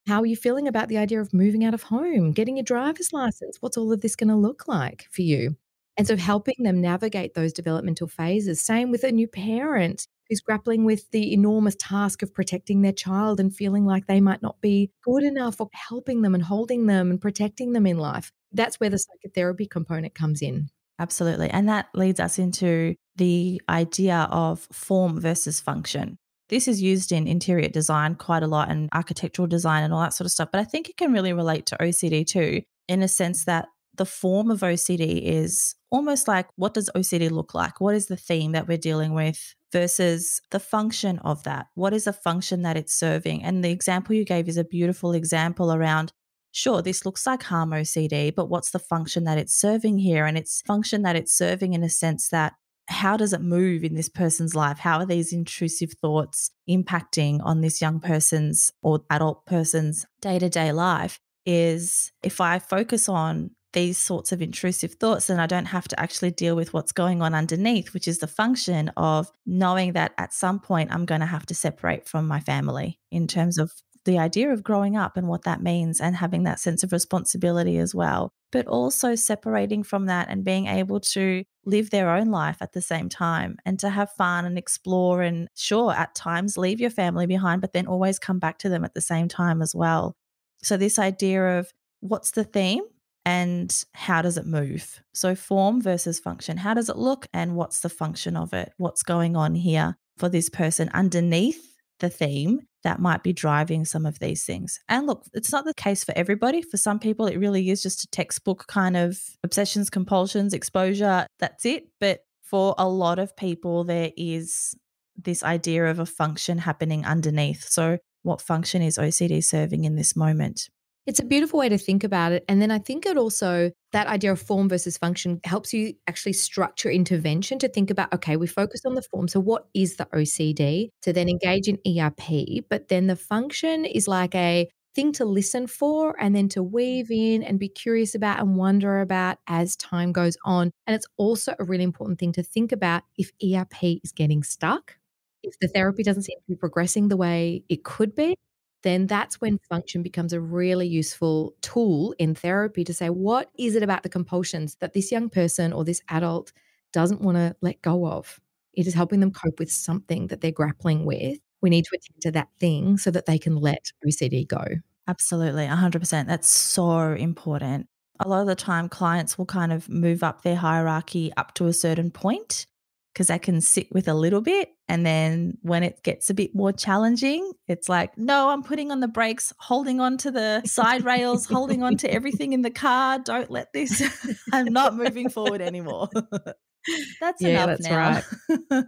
How 0.09 0.21
are 0.21 0.25
you 0.25 0.35
feeling 0.35 0.67
about 0.67 0.87
the 0.87 0.97
idea 0.97 1.21
of 1.21 1.35
moving 1.35 1.63
out 1.63 1.75
of 1.75 1.83
home, 1.83 2.31
getting 2.31 2.57
your 2.57 2.63
driver's 2.63 3.13
license? 3.13 3.57
What's 3.59 3.77
all 3.77 3.93
of 3.93 4.01
this 4.01 4.15
going 4.15 4.29
to 4.29 4.35
look 4.35 4.67
like 4.67 5.05
for 5.11 5.21
you? 5.21 5.55
And 5.97 6.07
so 6.07 6.17
helping 6.17 6.55
them 6.63 6.81
navigate 6.81 7.35
those 7.35 7.53
developmental 7.53 8.07
phases. 8.07 8.59
Same 8.59 8.89
with 8.89 9.03
a 9.03 9.11
new 9.11 9.27
parent 9.27 10.07
who's 10.27 10.41
grappling 10.41 10.83
with 10.83 11.11
the 11.11 11.31
enormous 11.31 11.75
task 11.77 12.23
of 12.23 12.33
protecting 12.33 12.81
their 12.81 12.91
child 12.91 13.39
and 13.39 13.55
feeling 13.55 13.85
like 13.85 14.07
they 14.07 14.19
might 14.19 14.41
not 14.41 14.59
be 14.61 14.89
good 15.03 15.21
enough 15.21 15.61
or 15.61 15.69
helping 15.73 16.23
them 16.23 16.33
and 16.33 16.43
holding 16.43 16.87
them 16.87 17.11
and 17.11 17.21
protecting 17.21 17.73
them 17.73 17.85
in 17.85 17.99
life. 17.99 18.31
That's 18.51 18.79
where 18.79 18.89
the 18.89 18.97
psychotherapy 18.97 19.67
component 19.67 20.15
comes 20.15 20.41
in. 20.41 20.69
Absolutely. 20.97 21.51
And 21.51 21.69
that 21.69 21.85
leads 21.93 22.19
us 22.19 22.39
into 22.39 22.95
the 23.15 23.61
idea 23.69 24.27
of 24.31 24.67
form 24.71 25.21
versus 25.21 25.59
function. 25.59 26.17
This 26.49 26.67
is 26.67 26.81
used 26.81 27.11
in 27.11 27.27
interior 27.27 27.69
design 27.69 28.15
quite 28.15 28.43
a 28.43 28.47
lot 28.47 28.69
and 28.69 28.89
architectural 28.93 29.47
design 29.47 29.83
and 29.83 29.93
all 29.93 30.01
that 30.01 30.13
sort 30.13 30.25
of 30.25 30.31
stuff. 30.31 30.49
But 30.51 30.61
I 30.61 30.63
think 30.63 30.89
it 30.89 30.97
can 30.97 31.13
really 31.13 31.33
relate 31.33 31.65
to 31.67 31.77
OCD 31.77 32.25
too, 32.25 32.63
in 32.87 33.03
a 33.03 33.07
sense 33.07 33.45
that 33.45 33.67
the 33.95 34.05
form 34.05 34.49
of 34.49 34.61
OCD 34.61 35.21
is 35.23 35.75
almost 35.91 36.27
like 36.27 36.47
what 36.55 36.73
does 36.73 36.89
OCD 36.95 37.29
look 37.29 37.53
like? 37.53 37.81
What 37.81 37.95
is 37.95 38.07
the 38.07 38.15
theme 38.15 38.53
that 38.53 38.67
we're 38.67 38.77
dealing 38.77 39.13
with 39.13 39.55
versus 39.71 40.41
the 40.51 40.59
function 40.59 41.19
of 41.19 41.43
that? 41.43 41.67
What 41.75 41.93
is 41.93 42.05
the 42.05 42.13
function 42.13 42.61
that 42.63 42.77
it's 42.77 42.93
serving? 42.93 43.43
And 43.43 43.63
the 43.63 43.71
example 43.71 44.15
you 44.15 44.25
gave 44.25 44.47
is 44.47 44.57
a 44.57 44.63
beautiful 44.63 45.13
example 45.13 45.73
around 45.73 46.13
sure, 46.51 46.81
this 46.81 47.05
looks 47.05 47.27
like 47.27 47.43
harm 47.43 47.71
OCD, 47.71 48.33
but 48.33 48.49
what's 48.49 48.71
the 48.71 48.79
function 48.79 49.23
that 49.25 49.37
it's 49.37 49.53
serving 49.53 49.99
here? 49.99 50.25
And 50.25 50.37
it's 50.37 50.61
function 50.61 51.03
that 51.03 51.15
it's 51.15 51.31
serving 51.31 51.73
in 51.73 51.83
a 51.83 51.89
sense 51.89 52.29
that 52.29 52.53
how 52.89 53.15
does 53.15 53.33
it 53.33 53.41
move 53.41 53.83
in 53.83 53.95
this 53.95 54.09
person's 54.09 54.55
life? 54.55 54.79
How 54.79 54.99
are 54.99 55.05
these 55.05 55.31
intrusive 55.31 55.93
thoughts 56.01 56.51
impacting 56.69 57.39
on 57.43 57.61
this 57.61 57.81
young 57.81 57.99
person's 57.99 58.71
or 58.81 59.01
adult 59.09 59.45
person's 59.45 60.05
day 60.21 60.39
to 60.39 60.49
day 60.49 60.71
life? 60.71 61.19
Is 61.45 62.11
if 62.21 62.41
I 62.41 62.59
focus 62.59 63.07
on 63.07 63.51
these 63.73 63.97
sorts 63.97 64.31
of 64.31 64.41
intrusive 64.41 64.93
thoughts, 64.95 65.27
then 65.27 65.39
I 65.39 65.45
don't 65.45 65.65
have 65.65 65.87
to 65.89 65.99
actually 65.99 66.31
deal 66.31 66.55
with 66.55 66.73
what's 66.73 66.91
going 66.91 67.21
on 67.21 67.35
underneath, 67.35 67.93
which 67.93 68.07
is 68.07 68.19
the 68.19 68.27
function 68.27 68.89
of 68.97 69.31
knowing 69.45 69.93
that 69.93 70.13
at 70.17 70.33
some 70.33 70.59
point 70.59 70.91
I'm 70.91 71.05
going 71.05 71.21
to 71.21 71.27
have 71.27 71.45
to 71.47 71.55
separate 71.55 72.07
from 72.07 72.27
my 72.27 72.39
family 72.39 72.99
in 73.11 73.27
terms 73.27 73.57
of 73.57 73.71
the 74.05 74.17
idea 74.17 74.51
of 74.51 74.63
growing 74.63 74.95
up 74.95 75.17
and 75.17 75.27
what 75.27 75.43
that 75.43 75.61
means 75.61 76.01
and 76.01 76.15
having 76.15 76.43
that 76.43 76.59
sense 76.59 76.83
of 76.83 76.91
responsibility 76.91 77.77
as 77.77 77.93
well. 77.93 78.31
But 78.51 78.65
also 78.65 79.13
separating 79.13 79.83
from 79.83 80.07
that 80.07 80.29
and 80.29 80.43
being 80.43 80.65
able 80.65 80.99
to 81.01 81.43
live 81.69 81.89
their 81.89 82.09
own 82.09 82.27
life 82.27 82.57
at 82.61 82.73
the 82.73 82.81
same 82.81 83.09
time 83.09 83.57
and 83.65 83.79
to 83.79 83.89
have 83.89 84.11
fun 84.11 84.45
and 84.45 84.57
explore. 84.57 85.21
And 85.21 85.47
sure, 85.55 85.91
at 85.93 86.15
times 86.15 86.57
leave 86.57 86.79
your 86.79 86.89
family 86.89 87.25
behind, 87.25 87.61
but 87.61 87.73
then 87.73 87.87
always 87.87 88.19
come 88.19 88.39
back 88.39 88.57
to 88.59 88.69
them 88.69 88.83
at 88.83 88.93
the 88.93 89.01
same 89.01 89.27
time 89.27 89.61
as 89.61 89.75
well. 89.75 90.15
So, 90.63 90.77
this 90.77 90.99
idea 90.99 91.59
of 91.59 91.71
what's 92.01 92.31
the 92.31 92.43
theme 92.43 92.83
and 93.25 93.83
how 93.93 94.21
does 94.21 94.37
it 94.37 94.45
move? 94.45 95.01
So, 95.13 95.35
form 95.35 95.81
versus 95.81 96.19
function. 96.19 96.57
How 96.57 96.73
does 96.73 96.89
it 96.89 96.97
look 96.97 97.27
and 97.33 97.55
what's 97.55 97.81
the 97.81 97.89
function 97.89 98.35
of 98.35 98.53
it? 98.53 98.73
What's 98.77 99.03
going 99.03 99.35
on 99.35 99.55
here 99.55 99.97
for 100.17 100.29
this 100.29 100.49
person 100.49 100.89
underneath 100.93 101.68
the 101.99 102.09
theme 102.09 102.61
that 102.83 102.99
might 102.99 103.23
be 103.23 103.33
driving 103.33 103.85
some 103.85 104.05
of 104.05 104.19
these 104.19 104.45
things. 104.45 104.79
And 104.87 105.05
look, 105.05 105.25
it's 105.33 105.51
not 105.51 105.65
the 105.65 105.73
case 105.73 106.03
for 106.03 106.13
everybody. 106.15 106.61
For 106.61 106.77
some 106.77 106.99
people, 106.99 107.27
it 107.27 107.37
really 107.37 107.69
is 107.69 107.81
just 107.81 108.03
a 108.03 108.07
textbook 108.07 108.67
kind 108.67 108.95
of 108.95 109.19
obsessions, 109.43 109.89
compulsions, 109.89 110.53
exposure. 110.53 111.27
That's 111.39 111.65
it. 111.65 111.89
But 111.99 112.21
for 112.41 112.75
a 112.77 112.87
lot 112.87 113.19
of 113.19 113.35
people, 113.35 113.83
there 113.83 114.11
is 114.17 114.75
this 115.17 115.43
idea 115.43 115.85
of 115.85 115.99
a 115.99 116.05
function 116.05 116.59
happening 116.59 117.05
underneath. 117.05 117.67
So, 117.67 117.97
what 118.23 118.41
function 118.41 118.81
is 118.81 118.97
OCD 118.97 119.43
serving 119.43 119.85
in 119.85 119.95
this 119.95 120.15
moment? 120.15 120.69
It's 121.09 121.19
a 121.19 121.25
beautiful 121.25 121.57
way 121.57 121.69
to 121.69 121.77
think 121.79 122.03
about 122.03 122.33
it. 122.33 122.45
And 122.47 122.61
then 122.61 122.69
I 122.69 122.77
think 122.77 123.07
it 123.07 123.17
also, 123.17 123.71
that 123.93 124.05
idea 124.05 124.31
of 124.31 124.39
form 124.39 124.69
versus 124.69 124.95
function 124.95 125.39
helps 125.43 125.73
you 125.73 125.95
actually 126.05 126.33
structure 126.33 126.91
intervention 126.91 127.57
to 127.57 127.67
think 127.67 127.89
about, 127.89 128.13
okay, 128.13 128.37
we 128.37 128.45
focus 128.45 128.85
on 128.85 128.93
the 128.93 129.01
form. 129.01 129.27
So, 129.27 129.39
what 129.39 129.65
is 129.73 129.95
the 129.95 130.05
OCD? 130.13 130.89
To 131.01 131.11
then 131.11 131.27
engage 131.27 131.67
in 131.67 131.79
ERP. 131.83 132.63
But 132.69 132.89
then 132.89 133.07
the 133.07 133.15
function 133.15 133.85
is 133.85 134.07
like 134.07 134.35
a 134.35 134.69
thing 134.93 135.11
to 135.13 135.25
listen 135.25 135.65
for 135.65 136.15
and 136.21 136.35
then 136.35 136.47
to 136.49 136.61
weave 136.61 137.09
in 137.09 137.41
and 137.41 137.57
be 137.57 137.69
curious 137.69 138.13
about 138.13 138.39
and 138.39 138.55
wonder 138.55 139.01
about 139.01 139.39
as 139.47 139.75
time 139.77 140.11
goes 140.11 140.37
on. 140.45 140.69
And 140.85 140.95
it's 140.95 141.07
also 141.17 141.55
a 141.57 141.63
really 141.63 141.85
important 141.85 142.19
thing 142.19 142.33
to 142.33 142.43
think 142.43 142.71
about 142.71 143.01
if 143.17 143.31
ERP 143.43 143.99
is 144.03 144.11
getting 144.11 144.43
stuck, 144.43 144.95
if 145.41 145.57
the 145.57 145.69
therapy 145.69 146.03
doesn't 146.03 146.21
seem 146.21 146.37
to 146.37 146.53
be 146.53 146.55
progressing 146.55 147.07
the 147.07 147.17
way 147.17 147.63
it 147.67 147.83
could 147.83 148.13
be, 148.13 148.35
then 148.83 149.07
that's 149.07 149.41
when 149.41 149.59
function 149.69 150.03
becomes 150.03 150.33
a 150.33 150.41
really 150.41 150.87
useful 150.87 151.53
tool 151.61 152.15
in 152.19 152.35
therapy 152.35 152.83
to 152.85 152.93
say, 152.93 153.09
what 153.09 153.49
is 153.57 153.75
it 153.75 153.83
about 153.83 154.03
the 154.03 154.09
compulsions 154.09 154.75
that 154.79 154.93
this 154.93 155.11
young 155.11 155.29
person 155.29 155.73
or 155.73 155.83
this 155.83 156.01
adult 156.09 156.51
doesn't 156.93 157.21
want 157.21 157.37
to 157.37 157.55
let 157.61 157.81
go 157.81 158.07
of? 158.07 158.39
It 158.73 158.87
is 158.87 158.93
helping 158.93 159.19
them 159.19 159.31
cope 159.31 159.59
with 159.59 159.71
something 159.71 160.27
that 160.27 160.41
they're 160.41 160.51
grappling 160.51 161.05
with. 161.05 161.39
We 161.61 161.69
need 161.69 161.85
to 161.85 161.95
attend 161.95 162.21
to 162.21 162.31
that 162.31 162.47
thing 162.59 162.97
so 162.97 163.11
that 163.11 163.25
they 163.25 163.37
can 163.37 163.57
let 163.57 163.91
OCD 164.07 164.47
go. 164.47 164.63
Absolutely, 165.07 165.65
100%. 165.65 166.27
That's 166.27 166.49
so 166.49 167.13
important. 167.13 167.87
A 168.21 168.27
lot 168.27 168.41
of 168.41 168.47
the 168.47 168.55
time, 168.55 168.89
clients 168.89 169.37
will 169.37 169.45
kind 169.45 169.73
of 169.73 169.89
move 169.89 170.23
up 170.23 170.43
their 170.43 170.55
hierarchy 170.55 171.31
up 171.35 171.53
to 171.55 171.67
a 171.67 171.73
certain 171.73 172.11
point 172.11 172.65
because 173.13 173.29
I 173.29 173.37
can 173.37 173.61
sit 173.61 173.91
with 173.91 174.07
a 174.07 174.13
little 174.13 174.41
bit. 174.41 174.69
And 174.87 175.05
then 175.05 175.57
when 175.61 175.83
it 175.83 176.03
gets 176.03 176.29
a 176.29 176.33
bit 176.33 176.55
more 176.55 176.71
challenging, 176.71 177.51
it's 177.67 177.89
like, 177.89 178.17
no, 178.17 178.49
I'm 178.49 178.63
putting 178.63 178.91
on 178.91 178.99
the 178.99 179.07
brakes, 179.07 179.53
holding 179.57 179.99
on 179.99 180.17
to 180.19 180.31
the 180.31 180.61
side 180.65 181.03
rails, 181.03 181.45
holding 181.45 181.83
on 181.83 181.97
to 181.97 182.11
everything 182.11 182.53
in 182.53 182.61
the 182.61 182.71
car. 182.71 183.19
Don't 183.19 183.51
let 183.51 183.73
this, 183.73 184.01
I'm 184.53 184.71
not 184.71 184.95
moving 184.95 185.29
forward 185.29 185.61
anymore. 185.61 186.09
that's 187.19 187.41
yeah, 187.41 187.63
enough 187.63 187.67
that's 187.67 187.83
now. 187.83 188.21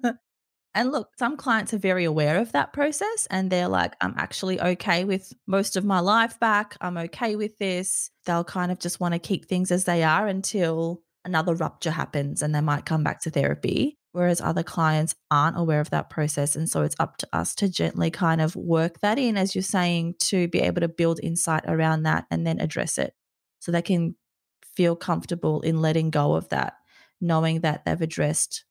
Right. 0.04 0.16
and 0.75 0.92
look, 0.92 1.10
some 1.20 1.38
clients 1.38 1.74
are 1.74 1.80
very 1.80 2.06
aware 2.06 2.40
of 2.40 2.51
that 2.54 2.74
process 2.74 3.28
and 3.30 3.51
they're 3.51 3.68
like, 3.68 3.94
I'm 4.01 4.16
actually 4.18 4.62
okay 4.62 5.04
with 5.04 5.34
most 5.46 5.78
of 5.78 5.86
my 5.86 6.00
life 6.00 6.40
back. 6.40 6.78
I'm 6.82 6.98
okay 6.98 7.36
with 7.36 7.58
this. 7.58 8.10
They'll 8.25 8.44
kind 8.44 8.72
of 8.72 8.80
just 8.80 9.00
want 9.00 9.13
to 9.13 9.20
keep 9.20 9.48
things 9.48 9.72
as 9.72 9.84
they 9.84 10.04
are 10.04 10.28
until 10.28 11.01
another 11.25 11.54
rupture 11.54 11.92
happens 11.92 12.42
and 12.42 12.56
they 12.56 12.62
might 12.62 12.86
come 12.86 13.04
back 13.04 13.22
to 13.22 13.30
therapy 13.30 14.00
whereas 14.12 14.41
other 14.41 14.63
clients 14.63 15.15
aren't 15.30 15.58
aware 15.58 15.80
of 15.80 15.89
that 15.89 16.10
process. 16.10 16.56
And 16.56 16.70
so 16.70 16.82
it's 16.82 16.96
up 17.00 17.18
to 17.18 17.27
us 17.34 17.56
to 17.56 17.70
gently 17.70 18.12
kind 18.12 18.41
of 18.41 18.56
work 18.56 19.00
that 19.00 19.18
in, 19.18 19.38
as 19.38 19.56
you're 19.56 19.62
saying, 19.62 20.15
to 20.20 20.48
be 20.48 20.60
able 20.60 20.82
to 20.82 20.88
build 20.88 21.20
insight 21.24 21.63
around 21.68 22.03
that 22.03 22.25
and 22.30 22.46
then 22.46 22.60
address 22.60 22.98
it 22.98 23.13
so 23.60 23.72
they 23.72 23.82
can 23.82 24.15
feel 24.75 24.96
comfortable 24.96 25.62
in 25.62 25.82
letting 25.82 26.10
go 26.10 26.34
of 26.34 26.50
that, 26.50 26.74
knowing 27.20 27.62
that 27.62 27.86
they've 27.86 28.01
addressed 28.01 28.65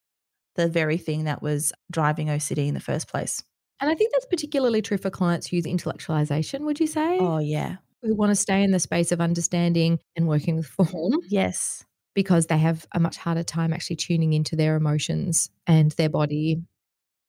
the 0.56 0.68
very 0.68 0.98
thing 0.98 1.24
that 1.24 1.42
was 1.42 1.72
driving 1.90 2.26
OCD 2.28 2.68
in 2.68 2.74
the 2.74 2.80
first 2.80 3.08
place. 3.08 3.42
And 3.80 3.90
I 3.90 3.94
think 3.94 4.12
that's 4.12 4.26
particularly 4.26 4.82
true 4.82 4.98
for 4.98 5.08
clients 5.08 5.46
who 5.46 5.56
use 5.56 5.64
intellectualization, 5.64 6.60
would 6.60 6.80
you 6.80 6.86
say? 6.86 7.18
Oh, 7.18 7.38
yeah. 7.38 7.76
Who 8.02 8.14
want 8.14 8.30
to 8.30 8.36
stay 8.36 8.62
in 8.62 8.72
the 8.72 8.80
space 8.80 9.12
of 9.12 9.20
understanding 9.20 10.00
and 10.16 10.26
working 10.26 10.56
with 10.56 10.66
form. 10.66 11.14
Yes 11.28 11.84
because 12.20 12.48
they 12.48 12.58
have 12.58 12.86
a 12.92 13.00
much 13.00 13.16
harder 13.16 13.42
time 13.42 13.72
actually 13.72 13.96
tuning 13.96 14.34
into 14.34 14.54
their 14.54 14.76
emotions 14.76 15.48
and 15.66 15.92
their 15.92 16.10
body. 16.10 16.62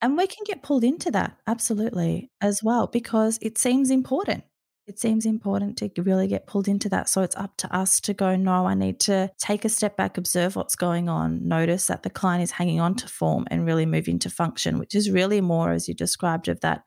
And 0.01 0.17
we 0.17 0.27
can 0.27 0.43
get 0.45 0.63
pulled 0.63 0.83
into 0.83 1.09
that, 1.11 1.37
absolutely, 1.47 2.29
as 2.41 2.61
well, 2.61 2.87
because 2.87 3.39
it 3.41 3.57
seems 3.57 3.89
important. 3.89 4.43
It 4.87 4.99
seems 4.99 5.25
important 5.25 5.77
to 5.77 6.03
really 6.03 6.27
get 6.27 6.45
pulled 6.45 6.67
into 6.67 6.89
that. 6.89 7.07
So 7.07 7.21
it's 7.21 7.37
up 7.37 7.55
to 7.59 7.73
us 7.73 8.01
to 8.01 8.13
go, 8.13 8.35
no, 8.35 8.65
I 8.65 8.73
need 8.73 8.99
to 9.01 9.31
take 9.37 9.63
a 9.63 9.69
step 9.69 9.95
back, 9.95 10.17
observe 10.17 10.57
what's 10.57 10.75
going 10.75 11.07
on, 11.07 11.47
notice 11.47 11.87
that 11.87 12.03
the 12.03 12.09
client 12.09 12.43
is 12.43 12.51
hanging 12.51 12.81
on 12.81 12.95
to 12.95 13.07
form 13.07 13.45
and 13.49 13.65
really 13.65 13.85
move 13.85 14.09
into 14.09 14.29
function, 14.29 14.77
which 14.77 14.93
is 14.93 15.09
really 15.09 15.39
more, 15.39 15.71
as 15.71 15.87
you 15.87 15.93
described, 15.93 16.49
of 16.49 16.59
that 16.59 16.83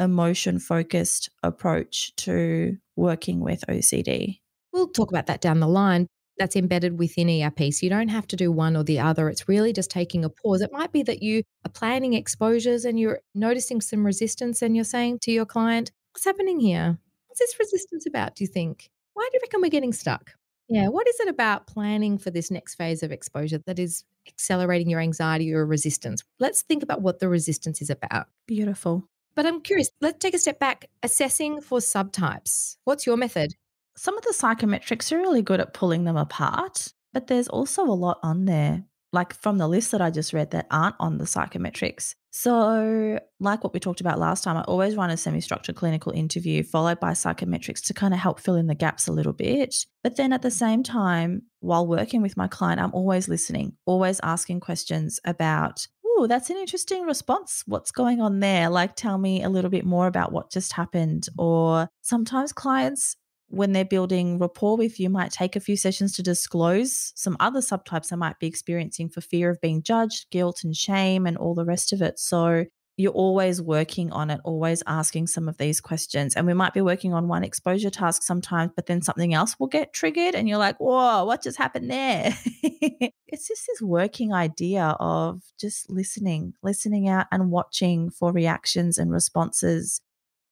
emotion 0.00 0.58
focused 0.58 1.30
approach 1.44 2.12
to 2.16 2.76
working 2.96 3.38
with 3.38 3.62
OCD. 3.68 4.40
We'll 4.72 4.88
talk 4.88 5.10
about 5.10 5.26
that 5.26 5.40
down 5.40 5.60
the 5.60 5.68
line 5.68 6.08
that's 6.38 6.56
embedded 6.56 6.98
within 6.98 7.28
ERP. 7.28 7.72
So 7.72 7.84
you 7.86 7.90
don't 7.90 8.08
have 8.08 8.26
to 8.28 8.36
do 8.36 8.52
one 8.52 8.76
or 8.76 8.84
the 8.84 9.00
other. 9.00 9.28
It's 9.28 9.48
really 9.48 9.72
just 9.72 9.90
taking 9.90 10.24
a 10.24 10.28
pause. 10.28 10.60
It 10.60 10.72
might 10.72 10.92
be 10.92 11.02
that 11.04 11.22
you 11.22 11.42
are 11.64 11.70
planning 11.70 12.14
exposures 12.14 12.84
and 12.84 12.98
you're 12.98 13.20
noticing 13.34 13.80
some 13.80 14.04
resistance 14.04 14.62
and 14.62 14.74
you're 14.74 14.84
saying 14.84 15.20
to 15.20 15.32
your 15.32 15.46
client, 15.46 15.92
What's 16.12 16.24
happening 16.24 16.60
here? 16.60 16.98
What's 17.26 17.40
this 17.40 17.58
resistance 17.58 18.06
about, 18.06 18.36
do 18.36 18.44
you 18.44 18.48
think? 18.48 18.88
Why 19.12 19.28
do 19.30 19.36
you 19.36 19.40
reckon 19.42 19.60
we're 19.60 19.68
getting 19.68 19.92
stuck? 19.92 20.32
Yeah, 20.68 20.88
what 20.88 21.06
is 21.06 21.20
it 21.20 21.28
about 21.28 21.66
planning 21.66 22.16
for 22.16 22.30
this 22.30 22.50
next 22.50 22.76
phase 22.76 23.02
of 23.02 23.12
exposure 23.12 23.58
that 23.66 23.78
is 23.78 24.02
accelerating 24.26 24.88
your 24.88 25.00
anxiety 25.00 25.52
or 25.52 25.66
resistance? 25.66 26.24
Let's 26.40 26.62
think 26.62 26.82
about 26.82 27.02
what 27.02 27.18
the 27.18 27.28
resistance 27.28 27.82
is 27.82 27.90
about. 27.90 28.28
Beautiful. 28.46 29.04
But 29.34 29.44
I'm 29.44 29.60
curious, 29.60 29.90
let's 30.00 30.18
take 30.18 30.34
a 30.34 30.38
step 30.38 30.58
back. 30.58 30.88
Assessing 31.02 31.60
for 31.60 31.78
subtypes. 31.78 32.78
What's 32.84 33.06
your 33.06 33.18
method? 33.18 33.54
Some 33.96 34.16
of 34.18 34.24
the 34.24 34.34
psychometrics 34.36 35.10
are 35.10 35.18
really 35.18 35.42
good 35.42 35.60
at 35.60 35.72
pulling 35.72 36.04
them 36.04 36.16
apart, 36.16 36.92
but 37.14 37.28
there's 37.28 37.48
also 37.48 37.82
a 37.82 37.92
lot 37.92 38.18
on 38.22 38.44
there, 38.44 38.84
like 39.12 39.32
from 39.32 39.56
the 39.56 39.68
list 39.68 39.90
that 39.92 40.02
I 40.02 40.10
just 40.10 40.34
read, 40.34 40.50
that 40.50 40.66
aren't 40.70 40.96
on 41.00 41.16
the 41.16 41.24
psychometrics. 41.24 42.14
So, 42.30 43.18
like 43.40 43.64
what 43.64 43.72
we 43.72 43.80
talked 43.80 44.02
about 44.02 44.18
last 44.18 44.44
time, 44.44 44.58
I 44.58 44.62
always 44.62 44.96
run 44.96 45.08
a 45.08 45.16
semi 45.16 45.40
structured 45.40 45.76
clinical 45.76 46.12
interview 46.12 46.62
followed 46.62 47.00
by 47.00 47.12
psychometrics 47.12 47.82
to 47.86 47.94
kind 47.94 48.12
of 48.12 48.20
help 48.20 48.38
fill 48.38 48.56
in 48.56 48.66
the 48.66 48.74
gaps 48.74 49.08
a 49.08 49.12
little 49.12 49.32
bit. 49.32 49.74
But 50.02 50.16
then 50.16 50.34
at 50.34 50.42
the 50.42 50.50
same 50.50 50.82
time, 50.82 51.44
while 51.60 51.86
working 51.86 52.20
with 52.20 52.36
my 52.36 52.48
client, 52.48 52.78
I'm 52.78 52.92
always 52.92 53.28
listening, 53.28 53.72
always 53.86 54.20
asking 54.22 54.60
questions 54.60 55.18
about 55.24 55.86
oh, 56.18 56.26
that's 56.26 56.50
an 56.50 56.56
interesting 56.56 57.02
response. 57.04 57.62
What's 57.66 57.90
going 57.90 58.20
on 58.20 58.40
there? 58.40 58.70
Like, 58.70 58.96
tell 58.96 59.18
me 59.18 59.42
a 59.42 59.50
little 59.50 59.70
bit 59.70 59.84
more 59.84 60.06
about 60.06 60.32
what 60.32 60.50
just 60.50 60.72
happened. 60.72 61.28
Or 61.36 61.88
sometimes 62.02 62.52
clients, 62.52 63.16
when 63.48 63.72
they're 63.72 63.84
building 63.84 64.38
rapport 64.38 64.76
with 64.76 64.98
you, 64.98 65.08
might 65.08 65.32
take 65.32 65.56
a 65.56 65.60
few 65.60 65.76
sessions 65.76 66.14
to 66.16 66.22
disclose 66.22 67.12
some 67.14 67.36
other 67.40 67.60
subtypes 67.60 68.08
they 68.08 68.16
might 68.16 68.38
be 68.38 68.46
experiencing 68.46 69.08
for 69.08 69.20
fear 69.20 69.50
of 69.50 69.60
being 69.60 69.82
judged, 69.82 70.30
guilt 70.30 70.64
and 70.64 70.76
shame, 70.76 71.26
and 71.26 71.36
all 71.36 71.54
the 71.54 71.64
rest 71.64 71.92
of 71.92 72.02
it. 72.02 72.18
So, 72.18 72.64
you're 72.98 73.12
always 73.12 73.60
working 73.60 74.10
on 74.12 74.30
it, 74.30 74.40
always 74.44 74.82
asking 74.86 75.26
some 75.26 75.48
of 75.48 75.58
these 75.58 75.80
questions. 75.80 76.34
And 76.34 76.46
we 76.46 76.54
might 76.54 76.72
be 76.72 76.80
working 76.80 77.12
on 77.12 77.28
one 77.28 77.44
exposure 77.44 77.90
task 77.90 78.22
sometimes, 78.22 78.72
but 78.74 78.86
then 78.86 79.02
something 79.02 79.34
else 79.34 79.56
will 79.60 79.66
get 79.66 79.92
triggered 79.92 80.34
and 80.34 80.48
you're 80.48 80.58
like, 80.58 80.78
whoa, 80.78 81.24
what 81.24 81.42
just 81.42 81.58
happened 81.58 81.90
there? 81.90 82.34
it's 82.62 83.48
just 83.48 83.66
this 83.66 83.82
working 83.82 84.32
idea 84.32 84.96
of 84.98 85.42
just 85.60 85.90
listening, 85.90 86.54
listening 86.62 87.06
out 87.08 87.26
and 87.30 87.50
watching 87.50 88.08
for 88.08 88.32
reactions 88.32 88.96
and 88.96 89.12
responses, 89.12 90.00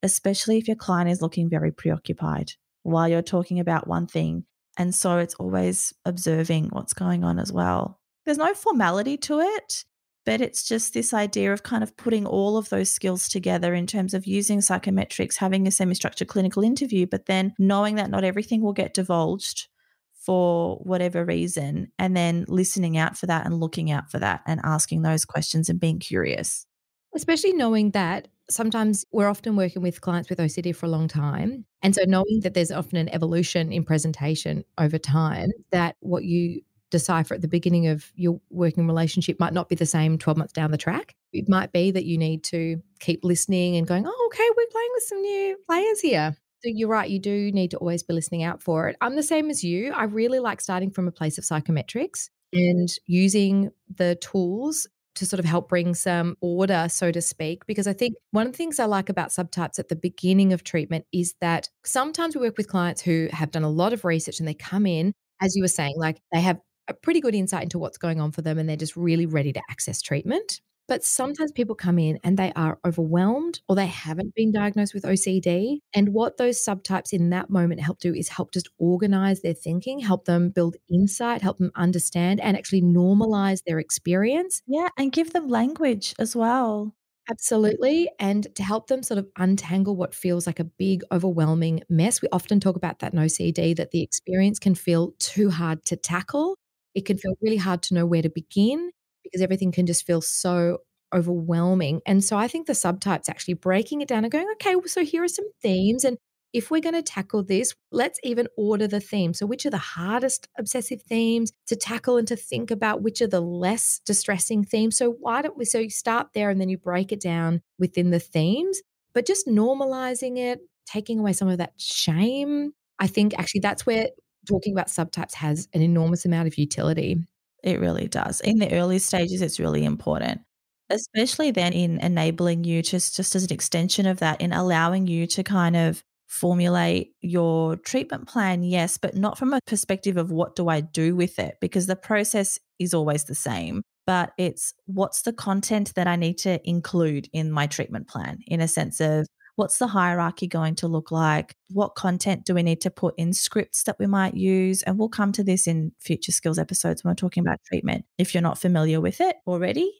especially 0.02 0.58
if 0.58 0.68
your 0.68 0.76
client 0.76 1.08
is 1.08 1.22
looking 1.22 1.48
very 1.48 1.72
preoccupied 1.72 2.52
while 2.84 3.08
you're 3.08 3.20
talking 3.22 3.58
about 3.58 3.88
one 3.88 4.06
thing. 4.06 4.44
And 4.78 4.94
so 4.94 5.18
it's 5.18 5.34
always 5.34 5.92
observing 6.04 6.68
what's 6.70 6.94
going 6.94 7.24
on 7.24 7.38
as 7.38 7.52
well. 7.52 8.00
There's 8.24 8.38
no 8.38 8.54
formality 8.54 9.16
to 9.18 9.40
it 9.40 9.84
but 10.24 10.40
it's 10.40 10.66
just 10.66 10.94
this 10.94 11.12
idea 11.12 11.52
of 11.52 11.62
kind 11.62 11.82
of 11.82 11.96
putting 11.96 12.26
all 12.26 12.56
of 12.56 12.70
those 12.70 12.90
skills 12.90 13.28
together 13.28 13.74
in 13.74 13.86
terms 13.86 14.14
of 14.14 14.26
using 14.26 14.60
psychometrics, 14.60 15.36
having 15.36 15.66
a 15.66 15.70
semi 15.70 15.94
structured 15.94 16.28
clinical 16.28 16.62
interview, 16.62 17.06
but 17.06 17.26
then 17.26 17.54
knowing 17.58 17.96
that 17.96 18.10
not 18.10 18.24
everything 18.24 18.62
will 18.62 18.72
get 18.72 18.94
divulged 18.94 19.68
for 20.14 20.76
whatever 20.76 21.24
reason, 21.24 21.92
and 21.98 22.16
then 22.16 22.46
listening 22.48 22.96
out 22.96 23.18
for 23.18 23.26
that 23.26 23.44
and 23.44 23.60
looking 23.60 23.90
out 23.90 24.10
for 24.10 24.18
that 24.18 24.40
and 24.46 24.60
asking 24.64 25.02
those 25.02 25.26
questions 25.26 25.68
and 25.68 25.78
being 25.78 25.98
curious. 25.98 26.66
Especially 27.14 27.52
knowing 27.52 27.90
that 27.90 28.28
sometimes 28.50 29.04
we're 29.12 29.28
often 29.28 29.56
working 29.56 29.82
with 29.82 30.00
clients 30.00 30.28
with 30.28 30.38
OCD 30.38 30.74
for 30.74 30.86
a 30.86 30.90
long 30.90 31.08
time. 31.08 31.64
And 31.82 31.94
so 31.94 32.02
knowing 32.06 32.40
that 32.42 32.54
there's 32.54 32.70
often 32.70 32.98
an 32.98 33.08
evolution 33.08 33.72
in 33.72 33.84
presentation 33.84 34.64
over 34.78 34.98
time, 34.98 35.50
that 35.72 35.96
what 36.00 36.24
you 36.24 36.62
decipher 36.90 37.34
at 37.34 37.40
the 37.40 37.48
beginning 37.48 37.88
of 37.88 38.12
your 38.14 38.40
working 38.50 38.86
relationship 38.86 39.40
might 39.40 39.52
not 39.52 39.68
be 39.68 39.74
the 39.74 39.86
same 39.86 40.16
12 40.16 40.38
months 40.38 40.52
down 40.52 40.70
the 40.70 40.78
track. 40.78 41.14
It 41.32 41.48
might 41.48 41.72
be 41.72 41.90
that 41.90 42.04
you 42.04 42.16
need 42.18 42.44
to 42.44 42.80
keep 43.00 43.24
listening 43.24 43.76
and 43.76 43.86
going, 43.86 44.06
oh, 44.06 44.30
okay, 44.32 44.48
we're 44.56 44.66
playing 44.70 44.90
with 44.94 45.02
some 45.02 45.20
new 45.20 45.56
players 45.66 46.00
here. 46.00 46.36
So 46.62 46.70
you're 46.72 46.88
right, 46.88 47.10
you 47.10 47.18
do 47.18 47.50
need 47.52 47.72
to 47.72 47.78
always 47.78 48.02
be 48.02 48.14
listening 48.14 48.42
out 48.42 48.62
for 48.62 48.88
it. 48.88 48.96
I'm 49.00 49.16
the 49.16 49.22
same 49.22 49.50
as 49.50 49.64
you. 49.64 49.92
I 49.92 50.04
really 50.04 50.38
like 50.38 50.60
starting 50.60 50.90
from 50.90 51.08
a 51.08 51.12
place 51.12 51.36
of 51.36 51.44
psychometrics 51.44 52.30
and 52.52 52.88
using 53.06 53.70
the 53.94 54.14
tools 54.16 54.86
to 55.14 55.26
sort 55.26 55.40
of 55.40 55.44
help 55.44 55.68
bring 55.68 55.94
some 55.94 56.36
order, 56.40 56.86
so 56.88 57.10
to 57.10 57.20
speak. 57.20 57.66
Because 57.66 57.86
I 57.86 57.92
think 57.92 58.14
one 58.30 58.46
of 58.46 58.52
the 58.52 58.56
things 58.56 58.78
I 58.78 58.86
like 58.86 59.08
about 59.08 59.30
subtypes 59.30 59.78
at 59.78 59.88
the 59.88 59.96
beginning 59.96 60.52
of 60.52 60.64
treatment 60.64 61.06
is 61.12 61.34
that 61.40 61.68
sometimes 61.84 62.34
we 62.34 62.42
work 62.42 62.56
with 62.56 62.68
clients 62.68 63.02
who 63.02 63.28
have 63.32 63.50
done 63.50 63.64
a 63.64 63.70
lot 63.70 63.92
of 63.92 64.04
research 64.04 64.38
and 64.38 64.48
they 64.48 64.54
come 64.54 64.86
in, 64.86 65.12
as 65.40 65.54
you 65.56 65.62
were 65.62 65.68
saying, 65.68 65.94
like 65.96 66.20
they 66.32 66.40
have 66.40 66.58
a 66.88 66.94
pretty 66.94 67.20
good 67.20 67.34
insight 67.34 67.62
into 67.62 67.78
what's 67.78 67.98
going 67.98 68.20
on 68.20 68.32
for 68.32 68.42
them 68.42 68.58
and 68.58 68.68
they're 68.68 68.76
just 68.76 68.96
really 68.96 69.26
ready 69.26 69.52
to 69.52 69.62
access 69.70 70.02
treatment. 70.02 70.60
But 70.86 71.02
sometimes 71.02 71.50
people 71.52 71.74
come 71.74 71.98
in 71.98 72.18
and 72.22 72.36
they 72.38 72.52
are 72.54 72.78
overwhelmed 72.86 73.60
or 73.68 73.76
they 73.76 73.86
haven't 73.86 74.34
been 74.34 74.52
diagnosed 74.52 74.92
with 74.92 75.04
OCD. 75.04 75.80
And 75.94 76.10
what 76.10 76.36
those 76.36 76.62
subtypes 76.62 77.12
in 77.12 77.30
that 77.30 77.48
moment 77.48 77.80
help 77.80 78.00
do 78.00 78.14
is 78.14 78.28
help 78.28 78.52
just 78.52 78.68
organize 78.78 79.40
their 79.40 79.54
thinking, 79.54 79.98
help 80.00 80.26
them 80.26 80.50
build 80.50 80.76
insight, 80.90 81.40
help 81.40 81.58
them 81.58 81.70
understand 81.74 82.40
and 82.40 82.56
actually 82.56 82.82
normalize 82.82 83.62
their 83.66 83.78
experience. 83.78 84.62
Yeah, 84.66 84.88
and 84.98 85.10
give 85.10 85.32
them 85.32 85.48
language 85.48 86.14
as 86.18 86.36
well. 86.36 86.94
Absolutely. 87.30 88.10
And 88.18 88.46
to 88.54 88.62
help 88.62 88.88
them 88.88 89.02
sort 89.02 89.16
of 89.16 89.26
untangle 89.38 89.96
what 89.96 90.14
feels 90.14 90.46
like 90.46 90.60
a 90.60 90.64
big, 90.64 91.02
overwhelming 91.10 91.82
mess. 91.88 92.20
We 92.20 92.28
often 92.32 92.60
talk 92.60 92.76
about 92.76 92.98
that 92.98 93.14
in 93.14 93.18
OCD 93.18 93.72
that 93.76 93.92
the 93.92 94.02
experience 94.02 94.58
can 94.58 94.74
feel 94.74 95.14
too 95.18 95.48
hard 95.50 95.84
to 95.86 95.96
tackle 95.96 96.56
it 96.94 97.04
can 97.06 97.18
feel 97.18 97.34
really 97.42 97.56
hard 97.56 97.82
to 97.82 97.94
know 97.94 98.06
where 98.06 98.22
to 98.22 98.28
begin 98.28 98.90
because 99.24 99.42
everything 99.42 99.72
can 99.72 99.86
just 99.86 100.06
feel 100.06 100.20
so 100.20 100.78
overwhelming. 101.14 102.00
And 102.06 102.22
so 102.22 102.36
I 102.36 102.48
think 102.48 102.66
the 102.66 102.72
subtypes 102.72 103.28
actually 103.28 103.54
breaking 103.54 104.00
it 104.00 104.08
down 104.08 104.24
and 104.24 104.32
going, 104.32 104.48
okay, 104.54 104.76
well, 104.76 104.86
so 104.86 105.04
here 105.04 105.22
are 105.22 105.28
some 105.28 105.50
themes. 105.62 106.04
And 106.04 106.18
if 106.54 106.70
we're 106.70 106.80
going 106.80 106.94
to 106.94 107.02
tackle 107.02 107.42
this, 107.42 107.74
let's 107.90 108.20
even 108.22 108.46
order 108.56 108.86
the 108.86 109.00
themes. 109.00 109.38
So, 109.38 109.46
which 109.46 109.66
are 109.66 109.70
the 109.70 109.76
hardest 109.76 110.48
obsessive 110.56 111.02
themes 111.02 111.50
to 111.66 111.74
tackle 111.74 112.16
and 112.16 112.28
to 112.28 112.36
think 112.36 112.70
about? 112.70 113.02
Which 113.02 113.20
are 113.20 113.26
the 113.26 113.40
less 113.40 114.00
distressing 114.06 114.64
themes? 114.64 114.96
So, 114.96 115.10
why 115.10 115.42
don't 115.42 115.58
we? 115.58 115.64
So, 115.64 115.80
you 115.80 115.90
start 115.90 116.28
there 116.32 116.50
and 116.50 116.60
then 116.60 116.68
you 116.68 116.78
break 116.78 117.10
it 117.10 117.20
down 117.20 117.60
within 117.78 118.10
the 118.10 118.20
themes, 118.20 118.80
but 119.14 119.26
just 119.26 119.48
normalizing 119.48 120.38
it, 120.38 120.60
taking 120.86 121.18
away 121.18 121.32
some 121.32 121.48
of 121.48 121.58
that 121.58 121.72
shame. 121.76 122.72
I 123.00 123.08
think 123.08 123.34
actually 123.36 123.60
that's 123.60 123.84
where 123.84 124.06
talking 124.46 124.72
about 124.72 124.86
subtypes 124.86 125.34
has 125.34 125.68
an 125.72 125.82
enormous 125.82 126.24
amount 126.24 126.46
of 126.46 126.56
utility. 126.56 127.18
It 127.64 127.80
really 127.80 128.08
does. 128.08 128.40
In 128.42 128.58
the 128.58 128.72
early 128.72 128.98
stages, 129.00 129.42
it's 129.42 129.58
really 129.58 129.84
important, 129.84 130.42
especially 130.90 131.50
then 131.50 131.72
in 131.72 131.98
enabling 132.00 132.64
you 132.64 132.82
just, 132.82 133.16
just 133.16 133.34
as 133.34 133.44
an 133.44 133.52
extension 133.52 134.06
of 134.06 134.18
that, 134.20 134.40
in 134.40 134.52
allowing 134.52 135.06
you 135.06 135.26
to 135.28 135.42
kind 135.42 135.74
of 135.76 136.04
formulate 136.28 137.12
your 137.22 137.76
treatment 137.76 138.28
plan, 138.28 138.62
yes, 138.62 138.98
but 138.98 139.16
not 139.16 139.38
from 139.38 139.54
a 139.54 139.60
perspective 139.66 140.18
of 140.18 140.30
what 140.30 140.56
do 140.56 140.68
I 140.68 140.82
do 140.82 141.16
with 141.16 141.38
it, 141.38 141.56
because 141.60 141.86
the 141.86 141.96
process 141.96 142.58
is 142.78 142.92
always 142.94 143.24
the 143.24 143.34
same. 143.34 143.82
But 144.06 144.32
it's 144.36 144.74
what's 144.84 145.22
the 145.22 145.32
content 145.32 145.94
that 145.96 146.06
I 146.06 146.16
need 146.16 146.36
to 146.40 146.60
include 146.68 147.30
in 147.32 147.50
my 147.50 147.66
treatment 147.66 148.08
plan 148.08 148.40
in 148.46 148.60
a 148.60 148.68
sense 148.68 149.00
of 149.00 149.26
What's 149.56 149.78
the 149.78 149.86
hierarchy 149.86 150.48
going 150.48 150.74
to 150.76 150.88
look 150.88 151.12
like? 151.12 151.54
What 151.70 151.94
content 151.94 152.44
do 152.44 152.54
we 152.54 152.62
need 152.64 152.80
to 152.80 152.90
put 152.90 153.14
in 153.16 153.32
scripts 153.32 153.84
that 153.84 153.98
we 154.00 154.06
might 154.06 154.34
use? 154.34 154.82
And 154.82 154.98
we'll 154.98 155.08
come 155.08 155.30
to 155.32 155.44
this 155.44 155.68
in 155.68 155.92
future 156.00 156.32
skills 156.32 156.58
episodes 156.58 157.04
when 157.04 157.12
we're 157.12 157.16
talking 157.16 157.42
about 157.42 157.60
treatment. 157.64 158.04
If 158.18 158.34
you're 158.34 158.42
not 158.42 158.58
familiar 158.58 159.00
with 159.00 159.20
it 159.20 159.36
already, 159.46 159.92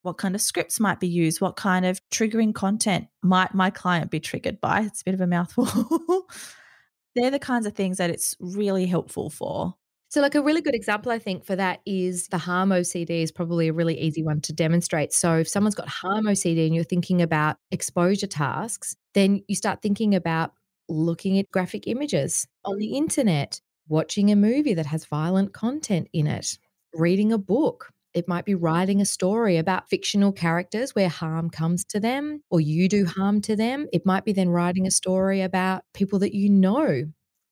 what 0.00 0.18
kind 0.18 0.34
of 0.34 0.40
scripts 0.40 0.80
might 0.80 0.98
be 0.98 1.08
used? 1.08 1.40
What 1.40 1.56
kind 1.56 1.84
of 1.84 2.00
triggering 2.10 2.54
content 2.54 3.06
might 3.22 3.54
my 3.54 3.70
client 3.70 4.10
be 4.10 4.18
triggered 4.20 4.60
by? 4.60 4.80
It's 4.80 5.02
a 5.02 5.04
bit 5.04 5.14
of 5.14 5.20
a 5.20 5.26
mouthful. 5.26 5.66
They're 7.14 7.30
the 7.30 7.38
kinds 7.38 7.66
of 7.66 7.74
things 7.74 7.98
that 7.98 8.10
it's 8.10 8.34
really 8.40 8.86
helpful 8.86 9.28
for. 9.28 9.74
So, 10.12 10.20
like 10.20 10.34
a 10.34 10.42
really 10.42 10.60
good 10.60 10.74
example, 10.74 11.10
I 11.10 11.18
think, 11.18 11.42
for 11.42 11.56
that 11.56 11.80
is 11.86 12.28
the 12.28 12.36
harm 12.36 12.68
OCD 12.68 13.22
is 13.22 13.32
probably 13.32 13.68
a 13.68 13.72
really 13.72 13.98
easy 13.98 14.22
one 14.22 14.42
to 14.42 14.52
demonstrate. 14.52 15.14
So, 15.14 15.38
if 15.38 15.48
someone's 15.48 15.74
got 15.74 15.88
harm 15.88 16.26
OCD 16.26 16.66
and 16.66 16.74
you're 16.74 16.84
thinking 16.84 17.22
about 17.22 17.56
exposure 17.70 18.26
tasks, 18.26 18.94
then 19.14 19.40
you 19.48 19.56
start 19.56 19.80
thinking 19.80 20.14
about 20.14 20.52
looking 20.86 21.38
at 21.38 21.50
graphic 21.50 21.86
images 21.86 22.46
on 22.62 22.76
the 22.76 22.94
internet, 22.94 23.62
watching 23.88 24.30
a 24.30 24.36
movie 24.36 24.74
that 24.74 24.84
has 24.84 25.06
violent 25.06 25.54
content 25.54 26.08
in 26.12 26.26
it, 26.26 26.58
reading 26.92 27.32
a 27.32 27.38
book. 27.38 27.88
It 28.12 28.28
might 28.28 28.44
be 28.44 28.54
writing 28.54 29.00
a 29.00 29.06
story 29.06 29.56
about 29.56 29.88
fictional 29.88 30.30
characters 30.30 30.94
where 30.94 31.08
harm 31.08 31.48
comes 31.48 31.86
to 31.86 31.98
them 31.98 32.42
or 32.50 32.60
you 32.60 32.86
do 32.86 33.06
harm 33.06 33.40
to 33.40 33.56
them. 33.56 33.86
It 33.94 34.04
might 34.04 34.26
be 34.26 34.34
then 34.34 34.50
writing 34.50 34.86
a 34.86 34.90
story 34.90 35.40
about 35.40 35.84
people 35.94 36.18
that 36.18 36.34
you 36.34 36.50
know 36.50 37.04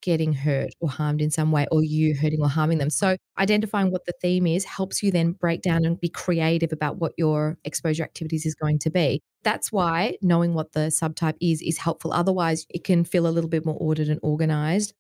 getting 0.03 0.33
hurt 0.33 0.71
or 0.81 0.89
harmed 0.89 1.21
in 1.21 1.31
some 1.31 1.53
way 1.53 1.67
or 1.71 1.83
you 1.83 2.15
hurting 2.15 2.41
or 2.41 2.49
harming 2.49 2.79
them. 2.79 2.91
So 2.91 3.17
identifying 3.39 3.91
what 3.91 4.07
the 4.07 4.15
theme 4.21 4.47
is 4.47 4.65
helps 4.65 5.03
you 5.03 5.11
then 5.11 5.33
break 5.33 5.63
down 5.63 5.85
and 5.85 6.01
be 6.01 6.09
creative 6.09 6.73
about 6.73 6.99
what 6.99 7.13
your 7.17 7.59
exposure 7.65 8.03
activities 8.03 8.47
is 8.47 8.55
going 8.55 8.79
to 8.81 8.91
be. 8.91 9.21
That's 9.43 9.73
why 9.73 10.17
knowing 10.23 10.55
what 10.55 10.73
the 10.73 10.89
subtype 10.89 11.37
is 11.41 11.63
is 11.63 11.79
helpful. 11.79 12.13
Otherwise, 12.13 12.67
it 12.71 12.85
can 12.85 13.05
feel 13.05 13.27
a 13.27 13.31
little 13.31 13.51
bit 13.51 13.65
more 13.65 13.77
ordered 13.79 14.09
and 14.09 14.21
organized. 14.23 14.93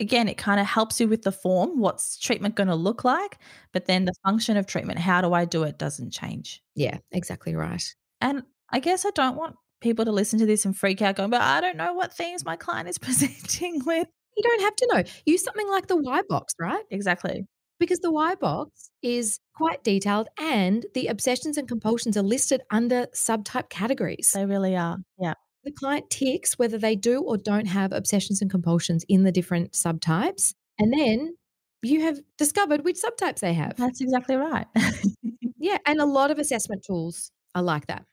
Again, 0.00 0.26
it 0.28 0.36
kind 0.36 0.58
of 0.58 0.66
helps 0.66 1.00
you 1.00 1.06
with 1.06 1.22
the 1.22 1.30
form. 1.30 1.78
What's 1.78 2.18
treatment 2.18 2.56
going 2.56 2.66
to 2.66 2.74
look 2.74 3.04
like? 3.04 3.38
But 3.72 3.86
then 3.86 4.04
the 4.04 4.14
function 4.24 4.56
of 4.56 4.66
treatment, 4.66 4.98
how 4.98 5.20
do 5.20 5.32
I 5.32 5.44
do 5.44 5.62
it, 5.62 5.78
doesn't 5.78 6.10
change. 6.10 6.62
Yeah, 6.74 6.98
exactly 7.12 7.54
right. 7.54 7.82
And 8.20 8.42
I 8.70 8.80
guess 8.80 9.04
I 9.04 9.10
don't 9.10 9.36
want 9.36 9.54
people 9.80 10.04
to 10.06 10.10
listen 10.10 10.40
to 10.40 10.46
this 10.46 10.64
and 10.64 10.76
freak 10.76 11.00
out 11.00 11.14
going, 11.14 11.30
but 11.30 11.42
I 11.42 11.60
don't 11.60 11.76
know 11.76 11.92
what 11.92 12.12
themes 12.12 12.44
my 12.44 12.56
client 12.56 12.88
is 12.88 12.98
presenting 13.06 13.84
with. 13.84 14.08
You 14.36 14.42
don't 14.42 14.60
have 14.62 14.76
to 14.76 14.88
know. 14.92 15.02
Use 15.26 15.42
something 15.44 15.68
like 15.68 15.86
the 15.86 15.96
Y-BOCS, 15.96 16.54
right? 16.60 16.84
Exactly. 16.90 17.46
because 17.78 17.98
the 18.00 18.12
Y 18.12 18.34
box 18.36 18.90
is 19.02 19.40
quite 19.56 19.82
detailed 19.84 20.28
and 20.38 20.86
the 20.94 21.08
obsessions 21.08 21.56
and 21.58 21.68
compulsions 21.68 22.16
are 22.16 22.22
listed 22.22 22.62
under 22.70 23.06
subtype 23.14 23.68
categories. 23.68 24.30
They 24.34 24.46
really 24.46 24.76
are. 24.76 24.98
Yeah. 25.18 25.34
The 25.64 25.72
client 25.72 26.08
ticks 26.10 26.58
whether 26.58 26.78
they 26.78 26.94
do 26.96 27.20
or 27.22 27.36
don't 27.36 27.66
have 27.66 27.92
obsessions 27.92 28.40
and 28.42 28.50
compulsions 28.50 29.04
in 29.08 29.24
the 29.24 29.32
different 29.32 29.72
subtypes. 29.72 30.54
And 30.78 30.92
then 30.92 31.34
you 31.82 32.02
have 32.02 32.18
discovered 32.38 32.84
which 32.84 32.96
subtypes 32.96 33.40
they 33.40 33.54
have. 33.54 33.76
That's 33.76 34.00
exactly 34.00 34.36
right. 34.36 34.66
yeah. 35.58 35.78
And 35.86 36.00
a 36.00 36.06
lot 36.06 36.30
of 36.30 36.38
assessment 36.38 36.84
tools 36.86 37.30
are 37.54 37.62
like 37.62 37.86
that. 37.88 38.04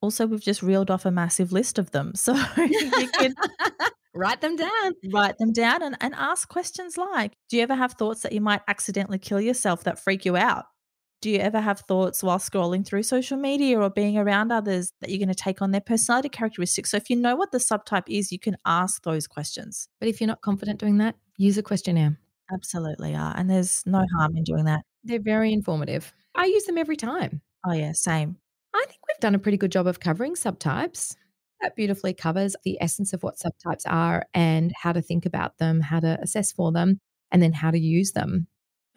Also, 0.00 0.26
we've 0.26 0.42
just 0.42 0.62
reeled 0.62 0.90
off 0.90 1.06
a 1.06 1.10
massive 1.10 1.50
list 1.52 1.78
of 1.78 1.90
them. 1.92 2.12
So 2.16 2.34
you 2.58 3.08
can 3.18 3.34
write 4.14 4.40
them 4.40 4.56
down. 4.56 4.92
Write 5.12 5.38
them 5.38 5.52
down 5.52 5.82
and, 5.82 5.96
and 6.00 6.14
ask 6.14 6.48
questions 6.48 6.96
like 6.96 7.32
Do 7.48 7.56
you 7.56 7.62
ever 7.62 7.74
have 7.74 7.92
thoughts 7.92 8.22
that 8.22 8.32
you 8.32 8.40
might 8.40 8.62
accidentally 8.68 9.18
kill 9.18 9.40
yourself 9.40 9.84
that 9.84 10.02
freak 10.02 10.24
you 10.24 10.36
out? 10.36 10.64
Do 11.20 11.30
you 11.30 11.38
ever 11.38 11.58
have 11.58 11.80
thoughts 11.80 12.22
while 12.22 12.38
scrolling 12.38 12.86
through 12.86 13.02
social 13.02 13.38
media 13.38 13.80
or 13.80 13.88
being 13.88 14.18
around 14.18 14.52
others 14.52 14.92
that 15.00 15.08
you're 15.08 15.18
going 15.18 15.28
to 15.28 15.34
take 15.34 15.62
on 15.62 15.70
their 15.70 15.80
personality 15.80 16.28
characteristics? 16.28 16.90
So, 16.90 16.98
if 16.98 17.08
you 17.08 17.16
know 17.16 17.34
what 17.34 17.50
the 17.50 17.56
subtype 17.56 18.08
is, 18.08 18.30
you 18.30 18.38
can 18.38 18.58
ask 18.66 19.02
those 19.04 19.26
questions. 19.26 19.88
But 20.00 20.08
if 20.10 20.20
you're 20.20 20.28
not 20.28 20.42
confident 20.42 20.80
doing 20.80 20.98
that, 20.98 21.14
use 21.38 21.56
a 21.56 21.62
questionnaire. 21.62 22.18
Absolutely 22.52 23.14
are. 23.14 23.34
And 23.36 23.48
there's 23.48 23.82
no 23.86 24.04
harm 24.18 24.36
in 24.36 24.44
doing 24.44 24.66
that. 24.66 24.84
They're 25.02 25.18
very 25.18 25.52
informative. 25.52 26.12
I 26.34 26.44
use 26.44 26.64
them 26.64 26.76
every 26.76 26.96
time. 26.96 27.40
Oh, 27.66 27.72
yeah, 27.72 27.92
same. 27.94 28.36
I 28.74 28.84
think 28.86 28.98
we've 29.08 29.20
done 29.20 29.34
a 29.34 29.38
pretty 29.38 29.56
good 29.56 29.72
job 29.72 29.86
of 29.86 30.00
covering 30.00 30.34
subtypes. 30.34 31.16
That 31.64 31.76
beautifully 31.76 32.12
covers 32.12 32.54
the 32.62 32.76
essence 32.82 33.14
of 33.14 33.22
what 33.22 33.38
subtypes 33.38 33.86
are 33.86 34.26
and 34.34 34.70
how 34.76 34.92
to 34.92 35.00
think 35.00 35.24
about 35.24 35.56
them, 35.56 35.80
how 35.80 35.98
to 35.98 36.18
assess 36.20 36.52
for 36.52 36.70
them, 36.72 37.00
and 37.32 37.42
then 37.42 37.54
how 37.54 37.70
to 37.70 37.78
use 37.78 38.12
them. 38.12 38.48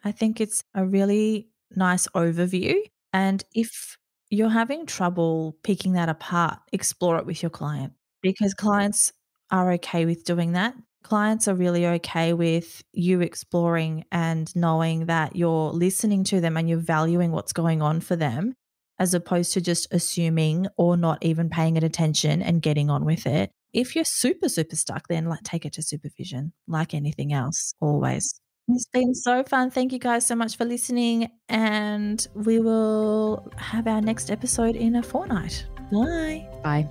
I 0.04 0.12
think 0.12 0.38
it's 0.38 0.62
a 0.74 0.84
really 0.84 1.48
nice 1.74 2.06
overview. 2.08 2.74
And 3.10 3.42
if 3.54 3.96
you're 4.28 4.50
having 4.50 4.84
trouble 4.84 5.56
picking 5.62 5.94
that 5.94 6.10
apart, 6.10 6.58
explore 6.70 7.16
it 7.16 7.24
with 7.24 7.42
your 7.42 7.48
client 7.48 7.94
because 8.20 8.52
clients 8.52 9.14
are 9.50 9.72
okay 9.72 10.04
with 10.04 10.24
doing 10.24 10.52
that. 10.52 10.74
Clients 11.02 11.48
are 11.48 11.54
really 11.54 11.86
okay 11.86 12.34
with 12.34 12.84
you 12.92 13.22
exploring 13.22 14.04
and 14.12 14.54
knowing 14.54 15.06
that 15.06 15.36
you're 15.36 15.70
listening 15.70 16.22
to 16.24 16.42
them 16.42 16.58
and 16.58 16.68
you're 16.68 16.76
valuing 16.76 17.32
what's 17.32 17.54
going 17.54 17.80
on 17.80 18.00
for 18.00 18.14
them 18.14 18.52
as 18.98 19.14
opposed 19.14 19.52
to 19.54 19.60
just 19.60 19.86
assuming 19.92 20.66
or 20.76 20.96
not 20.96 21.18
even 21.22 21.48
paying 21.48 21.76
it 21.76 21.84
attention 21.84 22.42
and 22.42 22.62
getting 22.62 22.90
on 22.90 23.04
with 23.04 23.26
it. 23.26 23.50
If 23.72 23.94
you're 23.94 24.04
super, 24.04 24.48
super 24.48 24.76
stuck, 24.76 25.08
then 25.08 25.26
like 25.26 25.42
take 25.42 25.64
it 25.64 25.74
to 25.74 25.82
supervision, 25.82 26.52
like 26.66 26.94
anything 26.94 27.32
else, 27.32 27.74
always. 27.80 28.40
It's 28.68 28.86
been 28.92 29.14
so 29.14 29.44
fun. 29.44 29.70
Thank 29.70 29.92
you 29.92 29.98
guys 29.98 30.26
so 30.26 30.34
much 30.34 30.56
for 30.56 30.64
listening. 30.64 31.30
And 31.48 32.26
we 32.34 32.60
will 32.60 33.50
have 33.56 33.86
our 33.86 34.00
next 34.00 34.30
episode 34.30 34.76
in 34.76 34.96
a 34.96 35.02
fortnight. 35.02 35.66
Bye. 35.90 36.46
Bye. 36.62 36.88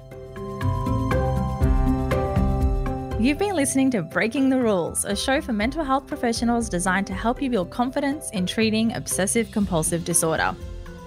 You've 3.20 3.40
been 3.40 3.56
listening 3.56 3.92
to 3.92 4.04
Breaking 4.04 4.50
the 4.50 4.60
Rules, 4.60 5.04
a 5.04 5.16
show 5.16 5.42
for 5.42 5.52
mental 5.52 5.84
health 5.84 6.08
professionals 6.08 6.70
designed 6.70 7.08
to 7.08 7.14
help 7.14 7.42
you 7.42 7.50
build 7.50 7.72
confidence 7.72 8.30
in 8.32 8.46
treating 8.46 8.94
obsessive 8.94 9.52
compulsive 9.52 10.06
disorder. 10.06 10.56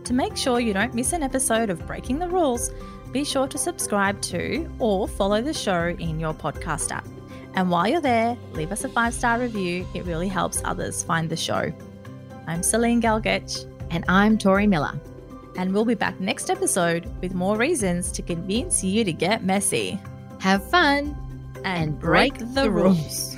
To 0.04 0.14
make 0.14 0.36
sure 0.36 0.60
you 0.60 0.74
don't 0.74 0.94
miss 0.94 1.14
an 1.14 1.24
episode 1.24 1.70
of 1.70 1.88
Breaking 1.88 2.20
the 2.20 2.28
Rules, 2.28 2.70
be 3.14 3.24
sure 3.24 3.48
to 3.48 3.58
subscribe 3.58 4.22
to 4.24 4.70
or 4.78 5.08
follow 5.08 5.42
the 5.42 5.54
show 5.54 5.96
in 6.00 6.20
your 6.20 6.34
podcast 6.34 6.92
app. 6.92 7.08
And 7.54 7.70
while 7.70 7.88
you're 7.88 8.02
there, 8.02 8.38
leave 8.54 8.72
us 8.72 8.84
a 8.84 8.90
five 8.90 9.14
star 9.14 9.40
review. 9.40 9.86
It 9.94 10.06
really 10.06 10.28
helps 10.28 10.62
others 10.64 11.04
find 11.04 11.30
the 11.30 11.36
show. 11.36 11.72
I'm 12.48 12.64
Celine 12.64 13.02
Gelgec. 13.02 13.68
And 13.90 14.06
I'm 14.08 14.38
Tori 14.38 14.68
Miller. 14.68 15.00
And 15.58 15.74
we'll 15.74 15.86
be 15.86 15.96
back 15.96 16.20
next 16.22 16.50
episode 16.50 17.12
with 17.22 17.34
more 17.34 17.58
reasons 17.58 18.10
to 18.14 18.22
convince 18.22 18.84
you 18.84 19.04
to 19.04 19.12
get 19.12 19.44
messy. 19.44 20.00
Have 20.40 20.68
fun 20.70 21.16
and, 21.66 22.00
break, 22.00 22.38
break 22.38 22.54
the 22.54 22.72
rules. 22.72 23.31